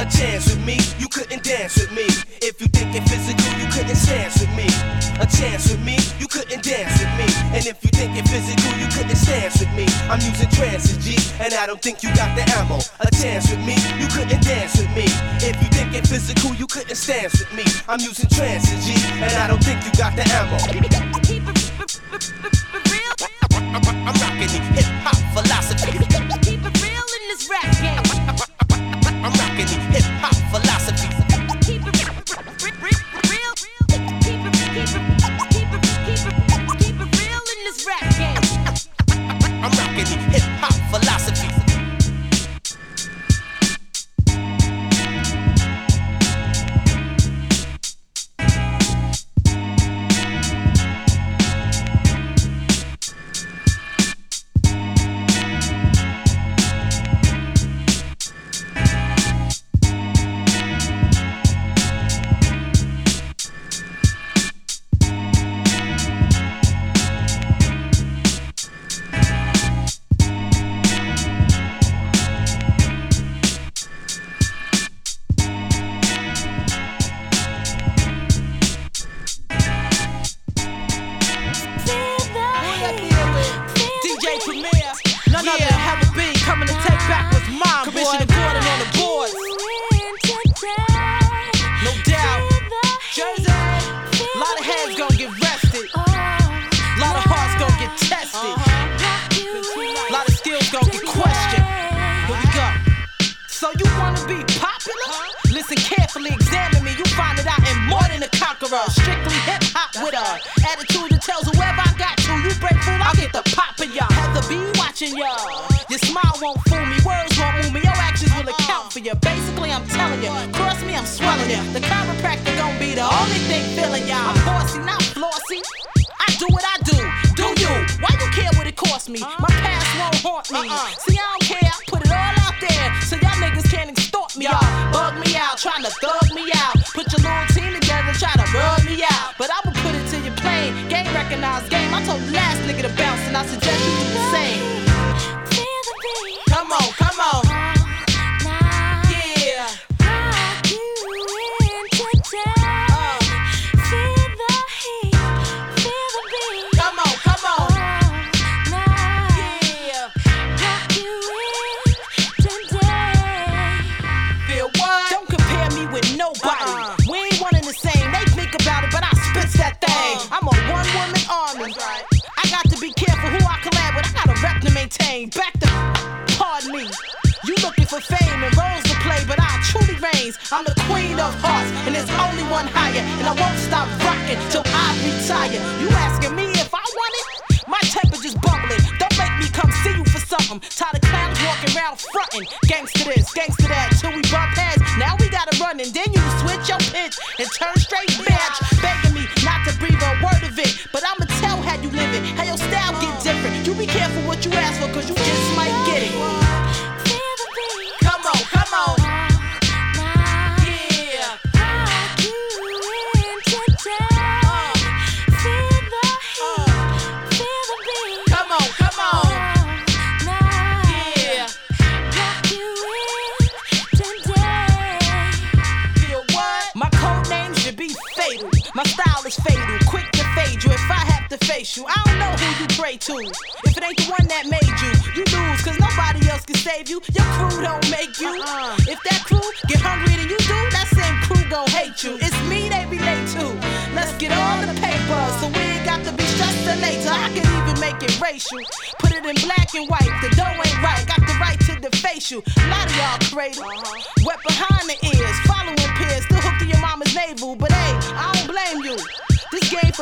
A 0.00 0.06
chance 0.08 0.48
with 0.48 0.64
me, 0.64 0.78
you 0.98 1.08
couldn't 1.08 1.42
dance 1.44 1.76
with 1.76 1.92
me. 1.92 2.08
If 2.40 2.60
you 2.60 2.68
thinking 2.68 3.04
physical, 3.04 3.52
you 3.60 3.68
couldn't 3.68 4.00
dance 4.00 4.40
with 4.40 4.48
me. 4.56 4.64
A 5.20 5.26
chance 5.28 5.68
with 5.68 5.84
me, 5.84 5.98
you 6.18 6.26
couldn't 6.26 6.62
dance 6.64 6.96
with 6.96 7.12
me. 7.20 7.28
And 7.52 7.66
if 7.66 7.76
you 7.84 7.90
thinking 7.92 8.24
physical, 8.24 8.72
you 8.80 8.88
couldn't 8.88 9.20
dance 9.20 9.60
with 9.60 9.68
me. 9.76 9.84
I'm 10.08 10.20
using 10.24 10.48
trances, 10.56 10.96
G, 11.04 11.20
and 11.44 11.52
I 11.52 11.66
don't 11.66 11.82
think 11.82 12.02
you 12.02 12.08
got 12.16 12.32
the 12.34 12.48
ammo. 12.56 12.80
A 13.00 13.10
chance 13.12 13.50
with 13.50 13.60
me, 13.60 13.76
you 14.00 14.08
couldn't 14.08 14.40
dance 14.40 14.80
with 14.80 14.88
me. 14.96 15.04
If 15.44 15.60
you 15.60 15.68
thinking 15.68 16.04
physical, 16.08 16.54
you 16.54 16.66
couldn't 16.66 16.96
dance 16.96 17.36
with 17.36 17.52
me. 17.52 17.64
I'm 17.86 18.00
using 18.00 18.28
trances, 18.30 18.80
G, 18.86 18.96
and 19.20 19.32
I 19.36 19.48
don't 19.48 19.62
think 19.62 19.84
you 19.84 19.92
got 20.00 20.16
the 20.16 20.24
ammo. 20.32 21.69
I'm 22.12 22.18
rocking 24.18 24.50
the 24.50 24.58
hip 24.74 24.88
hop 25.04 25.14
philosophy. 25.32 25.92
Keep 26.42 26.66
it 26.66 26.82
real 26.82 27.06
in 27.16 27.22
this 27.28 27.48
rap 27.48 27.70
game. 27.80 28.02
I'm 29.22 29.32
rocking 29.32 29.66
the 29.66 29.78
hip 29.92 30.04
hop 30.20 30.34
philosophy. 30.50 30.79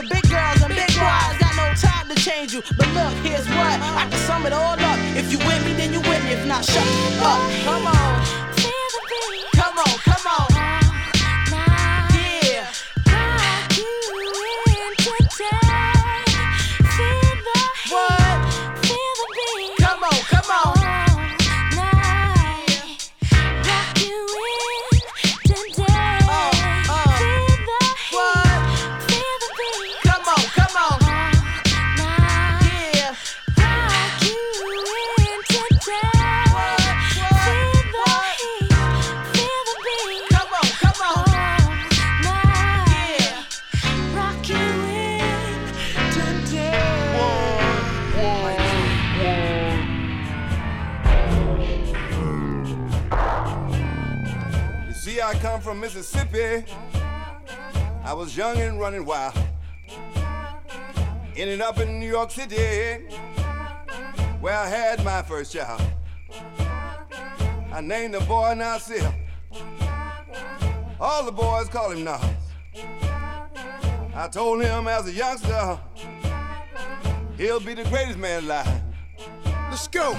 Big 0.09 0.29
girls 0.29 0.63
and 0.63 0.75
big 0.75 0.89
boys. 0.99 1.37
Got 1.39 1.55
no 1.57 1.67
time 1.75 2.09
to 2.09 2.15
change 2.17 2.53
you. 2.53 2.63
But 2.77 2.89
look, 2.95 3.13
here's 3.25 3.47
what 3.49 3.81
I 3.81 4.07
can 4.11 4.19
sum 4.27 4.47
it 4.47 4.53
all 4.53 4.79
up. 4.79 4.99
If 5.17 5.31
you 5.33 5.39
with 5.39 5.65
me, 5.65 5.73
then 5.75 5.93
you 5.93 6.01
with 6.01 6.23
me. 6.25 6.33
If 6.33 6.47
not, 6.47 6.65
shut 6.65 6.87
up. 7.23 7.41
Come 7.65 7.87
on. 7.87 8.38
From 55.69 55.81
Mississippi. 55.81 56.65
I 58.03 58.15
was 58.15 58.35
young 58.35 58.57
and 58.57 58.81
running 58.81 59.05
wild. 59.05 59.35
Ended 61.37 61.61
up 61.61 61.79
in 61.79 62.01
New 62.01 62.09
York 62.09 62.31
City, 62.31 63.05
where 64.41 64.55
I 64.55 64.67
had 64.67 65.05
my 65.05 65.21
first 65.21 65.53
child. 65.53 65.83
I 67.71 67.83
named 67.83 68.15
the 68.15 68.21
boy 68.21 68.55
Nasir. 68.55 69.15
All 70.99 71.27
the 71.27 71.33
boys 71.33 71.69
call 71.69 71.91
him 71.91 72.03
Nas. 72.03 72.25
I 74.15 74.27
told 74.33 74.63
him 74.63 74.89
as 74.89 75.07
a 75.07 75.13
youngster, 75.13 75.79
he'll 77.37 77.61
be 77.61 77.75
the 77.75 77.85
greatest 77.85 78.17
man 78.17 78.45
alive. 78.45 78.83
Let's 79.69 79.87
go. 79.87 80.19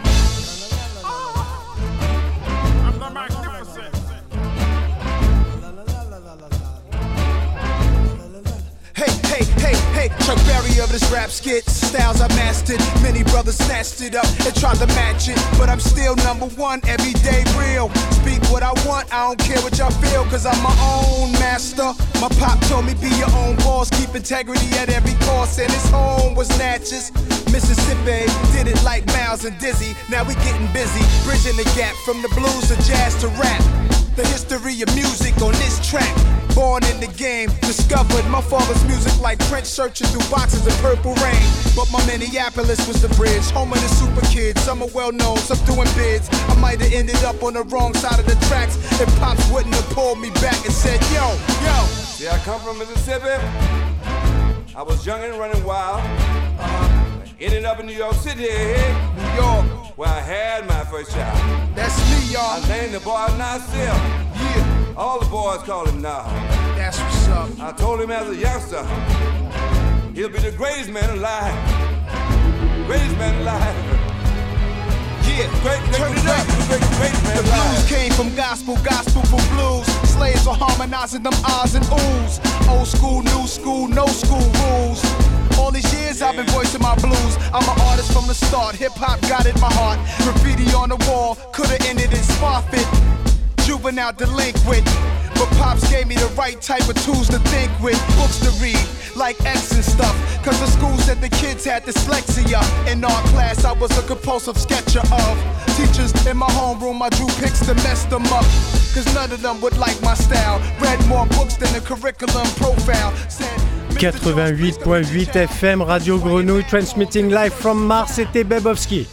Hey, 9.99 10.09
Chuck 10.23 10.37
Berry 10.45 10.79
of 10.79 10.91
this 10.91 11.03
rap 11.11 11.29
skit. 11.29 11.65
Styles 11.67 12.21
I 12.21 12.27
mastered. 12.29 12.79
Many 13.03 13.23
brothers 13.23 13.57
snatched 13.57 14.01
it 14.01 14.15
up 14.15 14.27
and 14.45 14.55
tried 14.55 14.77
to 14.77 14.87
match 14.87 15.27
it. 15.27 15.37
But 15.57 15.69
I'm 15.69 15.79
still 15.79 16.15
number 16.27 16.47
one, 16.55 16.79
everyday 16.87 17.43
real. 17.59 17.89
Speak 18.19 18.41
what 18.51 18.63
I 18.63 18.71
want, 18.87 19.13
I 19.13 19.27
don't 19.27 19.39
care 19.39 19.59
what 19.61 19.77
y'all 19.77 19.91
feel, 19.91 20.23
cause 20.25 20.45
I'm 20.45 20.61
my 20.63 20.75
own 20.79 21.31
master. 21.33 21.91
My 22.21 22.29
pop 22.39 22.59
told 22.67 22.85
me 22.85 22.93
be 22.95 23.09
your 23.17 23.31
own 23.43 23.55
boss, 23.57 23.89
keep 23.89 24.15
integrity 24.15 24.69
at 24.77 24.89
every 24.89 25.15
cost. 25.25 25.59
And 25.59 25.71
his 25.71 25.89
home 25.89 26.35
was 26.35 26.49
Natchez, 26.57 27.11
Mississippi. 27.51 28.31
Did 28.55 28.67
it 28.67 28.81
like 28.83 29.05
Miles 29.07 29.43
and 29.45 29.57
Dizzy. 29.59 29.95
Now 30.09 30.23
we 30.23 30.33
getting 30.35 30.71
busy, 30.71 31.03
bridging 31.25 31.57
the 31.57 31.67
gap 31.75 31.95
from 32.05 32.21
the 32.21 32.29
blues 32.29 32.69
to 32.69 32.75
jazz 32.87 33.19
to 33.21 33.27
rap. 33.39 34.08
The 34.19 34.27
history 34.27 34.81
of 34.81 34.93
music 34.95 35.41
on 35.41 35.53
this 35.63 35.79
track. 35.79 36.13
Born 36.53 36.83
in 36.91 36.99
the 36.99 37.07
game, 37.15 37.47
discovered 37.61 38.27
my 38.27 38.41
father's 38.41 38.83
music 38.83 39.17
like 39.21 39.39
Prince 39.47 39.69
searching 39.69 40.07
through 40.07 40.29
boxes 40.29 40.67
of 40.67 40.73
purple 40.81 41.13
rain. 41.23 41.39
But 41.73 41.89
my 41.89 42.05
Minneapolis 42.05 42.85
was 42.85 43.01
the 43.01 43.07
bridge, 43.15 43.49
home 43.51 43.71
of 43.71 43.79
the 43.79 43.87
super 43.87 44.19
kids. 44.27 44.59
Some 44.59 44.83
are 44.83 44.91
well 44.93 45.13
known, 45.13 45.37
some 45.37 45.57
doing 45.63 45.87
bids. 45.95 46.27
I 46.51 46.55
might 46.59 46.81
have 46.81 46.91
ended 46.91 47.23
up 47.23 47.41
on 47.43 47.53
the 47.53 47.63
wrong 47.71 47.93
side 47.93 48.19
of 48.19 48.25
the 48.25 48.35
tracks 48.47 48.75
if 48.99 49.07
Pops 49.19 49.49
wouldn't 49.53 49.73
have 49.73 49.89
pulled 49.95 50.19
me 50.19 50.31
back 50.43 50.65
and 50.65 50.73
said, 50.73 50.99
Yo, 51.15 51.23
yo. 51.63 51.85
See, 51.87 52.27
I 52.27 52.37
come 52.39 52.59
from 52.59 52.77
Mississippi. 52.77 53.39
I 54.75 54.83
was 54.83 55.05
young 55.05 55.23
and 55.23 55.39
running 55.39 55.63
wild. 55.63 56.01
Uh-huh. 56.59 56.99
Ended 57.39 57.63
up 57.63 57.79
in 57.79 57.85
New 57.85 57.95
York 57.95 58.15
City, 58.15 58.49
York, 59.39 59.97
where 59.97 60.09
I 60.09 60.21
had 60.21 60.67
my 60.67 60.83
first 60.85 61.11
child. 61.11 61.37
That's 61.75 61.97
me, 62.09 62.33
y'all. 62.33 62.61
I 62.61 62.67
named 62.67 62.93
the 62.93 62.99
boy 62.99 63.27
Nasir. 63.37 63.95
Yeah. 64.43 64.93
All 64.97 65.19
the 65.19 65.25
boys 65.27 65.61
call 65.63 65.85
him 65.85 66.01
Nas. 66.01 66.25
That's 66.77 66.99
what's 66.99 67.27
up. 67.29 67.49
I 67.59 67.71
told 67.71 68.01
him 68.01 68.11
as 68.11 68.27
a 68.29 68.35
youngster, 68.35 68.83
he'll 70.13 70.29
be 70.29 70.39
the 70.39 70.55
greatest 70.57 70.89
man 70.89 71.09
alive. 71.17 71.55
Greatest 72.87 73.17
man 73.17 73.41
alive. 73.41 74.08
Yeah, 75.39 75.47
great, 75.61 75.79
great, 75.87 75.95
turn 75.95 76.11
it 76.11 76.27
up. 76.27 76.45
Great, 76.67 76.83
great, 76.99 77.15
man 77.23 77.37
The 77.37 77.43
blues 77.47 77.87
came 77.87 78.11
from 78.11 78.35
gospel, 78.35 78.75
gospel 78.83 79.21
for 79.31 79.39
blues. 79.55 79.87
Slaves 80.11 80.45
are 80.45 80.53
harmonizing 80.53 81.23
them 81.23 81.31
ahs 81.45 81.75
and 81.75 81.85
oohs. 81.85 82.43
Old 82.67 82.85
school, 82.85 83.23
new 83.23 83.47
school, 83.47 83.87
no 83.87 84.05
school 84.07 84.43
rules. 84.59 84.99
All 85.57 85.71
these 85.71 85.87
years 85.93 86.21
I've 86.21 86.35
been 86.35 86.45
voicing 86.47 86.81
my 86.81 86.93
blues. 86.95 87.37
I'm 87.53 87.63
an 87.63 87.79
artist 87.87 88.11
from 88.11 88.27
the 88.27 88.33
start. 88.33 88.75
Hip 88.75 88.91
hop 88.95 89.21
got 89.31 89.45
in 89.45 89.57
my 89.61 89.71
heart. 89.71 89.97
Graffiti 90.23 90.73
on 90.75 90.89
the 90.89 90.97
wall 91.07 91.35
could've 91.53 91.87
ended 91.87 92.11
in 92.11 92.23
Spofford. 92.35 92.83
Juvenile 93.63 94.11
delinquent. 94.11 94.85
But 95.39 95.49
Pops 95.57 95.89
gave 95.89 96.05
me 96.05 96.15
the 96.15 96.31
right 96.37 96.59
type 96.61 96.87
of 96.89 96.95
tools 97.05 97.29
to 97.29 97.39
think 97.47 97.71
with. 97.79 97.97
Books 98.17 98.39
to 98.39 98.51
read, 98.61 98.83
like 99.15 99.39
X 99.45 99.71
and 99.71 99.83
stuff. 99.83 100.13
Cause 100.43 100.59
the 100.59 100.67
school 100.67 100.97
said 100.97 101.21
the 101.21 101.29
kids 101.29 101.63
had 101.63 101.85
dyslexia. 101.85 102.61
In 102.91 103.03
art 103.05 103.25
class, 103.27 103.63
I 103.63 103.71
was 103.71 103.97
a 103.97 104.03
compulsive 104.03 104.57
sketcher 104.57 104.99
of. 104.99 105.35
Teachers 105.77 106.11
in 106.27 106.35
my 106.35 106.47
homeroom, 106.47 107.01
I 107.01 107.07
drew 107.09 107.27
pics 107.39 107.65
to 107.67 107.73
mess 107.75 108.03
them 108.05 108.25
up. 108.27 108.43
Cause 108.93 109.07
none 109.15 109.31
of 109.31 109.41
them 109.41 109.61
would 109.61 109.77
like 109.77 109.99
my 110.01 110.13
style. 110.13 110.59
Read 110.81 110.99
more 111.07 111.25
books 111.27 111.55
than 111.55 111.71
the 111.71 111.79
curriculum 111.79 112.47
profile. 112.57 113.15
Said 113.29 113.59
88.8 113.95 115.47
FM, 115.47 115.87
Radio 115.87 116.17
Grenouille, 116.17 116.67
transmitting 116.67 117.29
live 117.29 117.53
from 117.53 117.85
Mars, 117.87 118.11
c'était 118.11 118.43
Bebowski. 118.43 119.07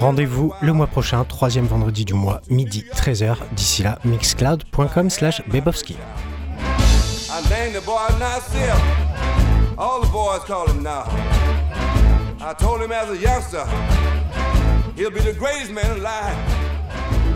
Rendez-vous 0.00 0.52
le 0.60 0.72
mois 0.72 0.86
prochain, 0.86 1.24
troisième 1.24 1.66
vendredi 1.66 2.04
du 2.04 2.14
mois, 2.14 2.40
midi 2.48 2.84
13h. 2.94 3.36
D'ici 3.52 3.82
là, 3.82 3.98
mixcloud.com 4.04 5.10
slash 5.10 5.42
Bebowski. 5.48 5.96
I 7.30 7.40
named 7.48 7.74
the 7.74 7.84
boy 7.84 7.98
Nasir. 8.18 8.74
All 9.78 10.00
the 10.00 10.08
boys 10.08 10.44
call 10.46 10.66
him 10.68 10.82
Nas. 10.82 11.08
I 12.40 12.54
told 12.54 12.82
him 12.82 12.92
as 12.92 13.10
a 13.10 13.16
youngster, 13.16 13.64
he'll 14.96 15.10
be 15.10 15.20
the 15.20 15.32
greatest 15.32 15.70
man 15.72 15.98
alive. 15.98 16.36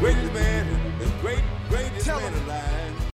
Greatest 0.01 0.33
man, 0.33 0.67
the 0.99 1.07
great, 1.23 1.43
greatest 1.69 2.07
man 2.09 2.33
alive. 2.45 2.86